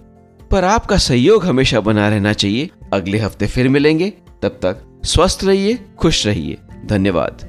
पर 0.50 0.64
आपका 0.64 0.96
सहयोग 0.98 1.44
हमेशा 1.44 1.80
बना 1.80 2.08
रहना 2.08 2.32
चाहिए। 2.34 2.70
अगले 2.92 3.18
हफ़्ते 3.18 3.46
फिर 3.46 3.68
मिलेंगे। 3.68 4.12
तब 4.42 4.58
तक 4.62 4.86
स्वस्थ 5.04 5.44
रहिए, 5.44 5.78
खुश 5.98 6.26
रहिए। 6.26 6.58
धन्यवाद। 6.86 7.48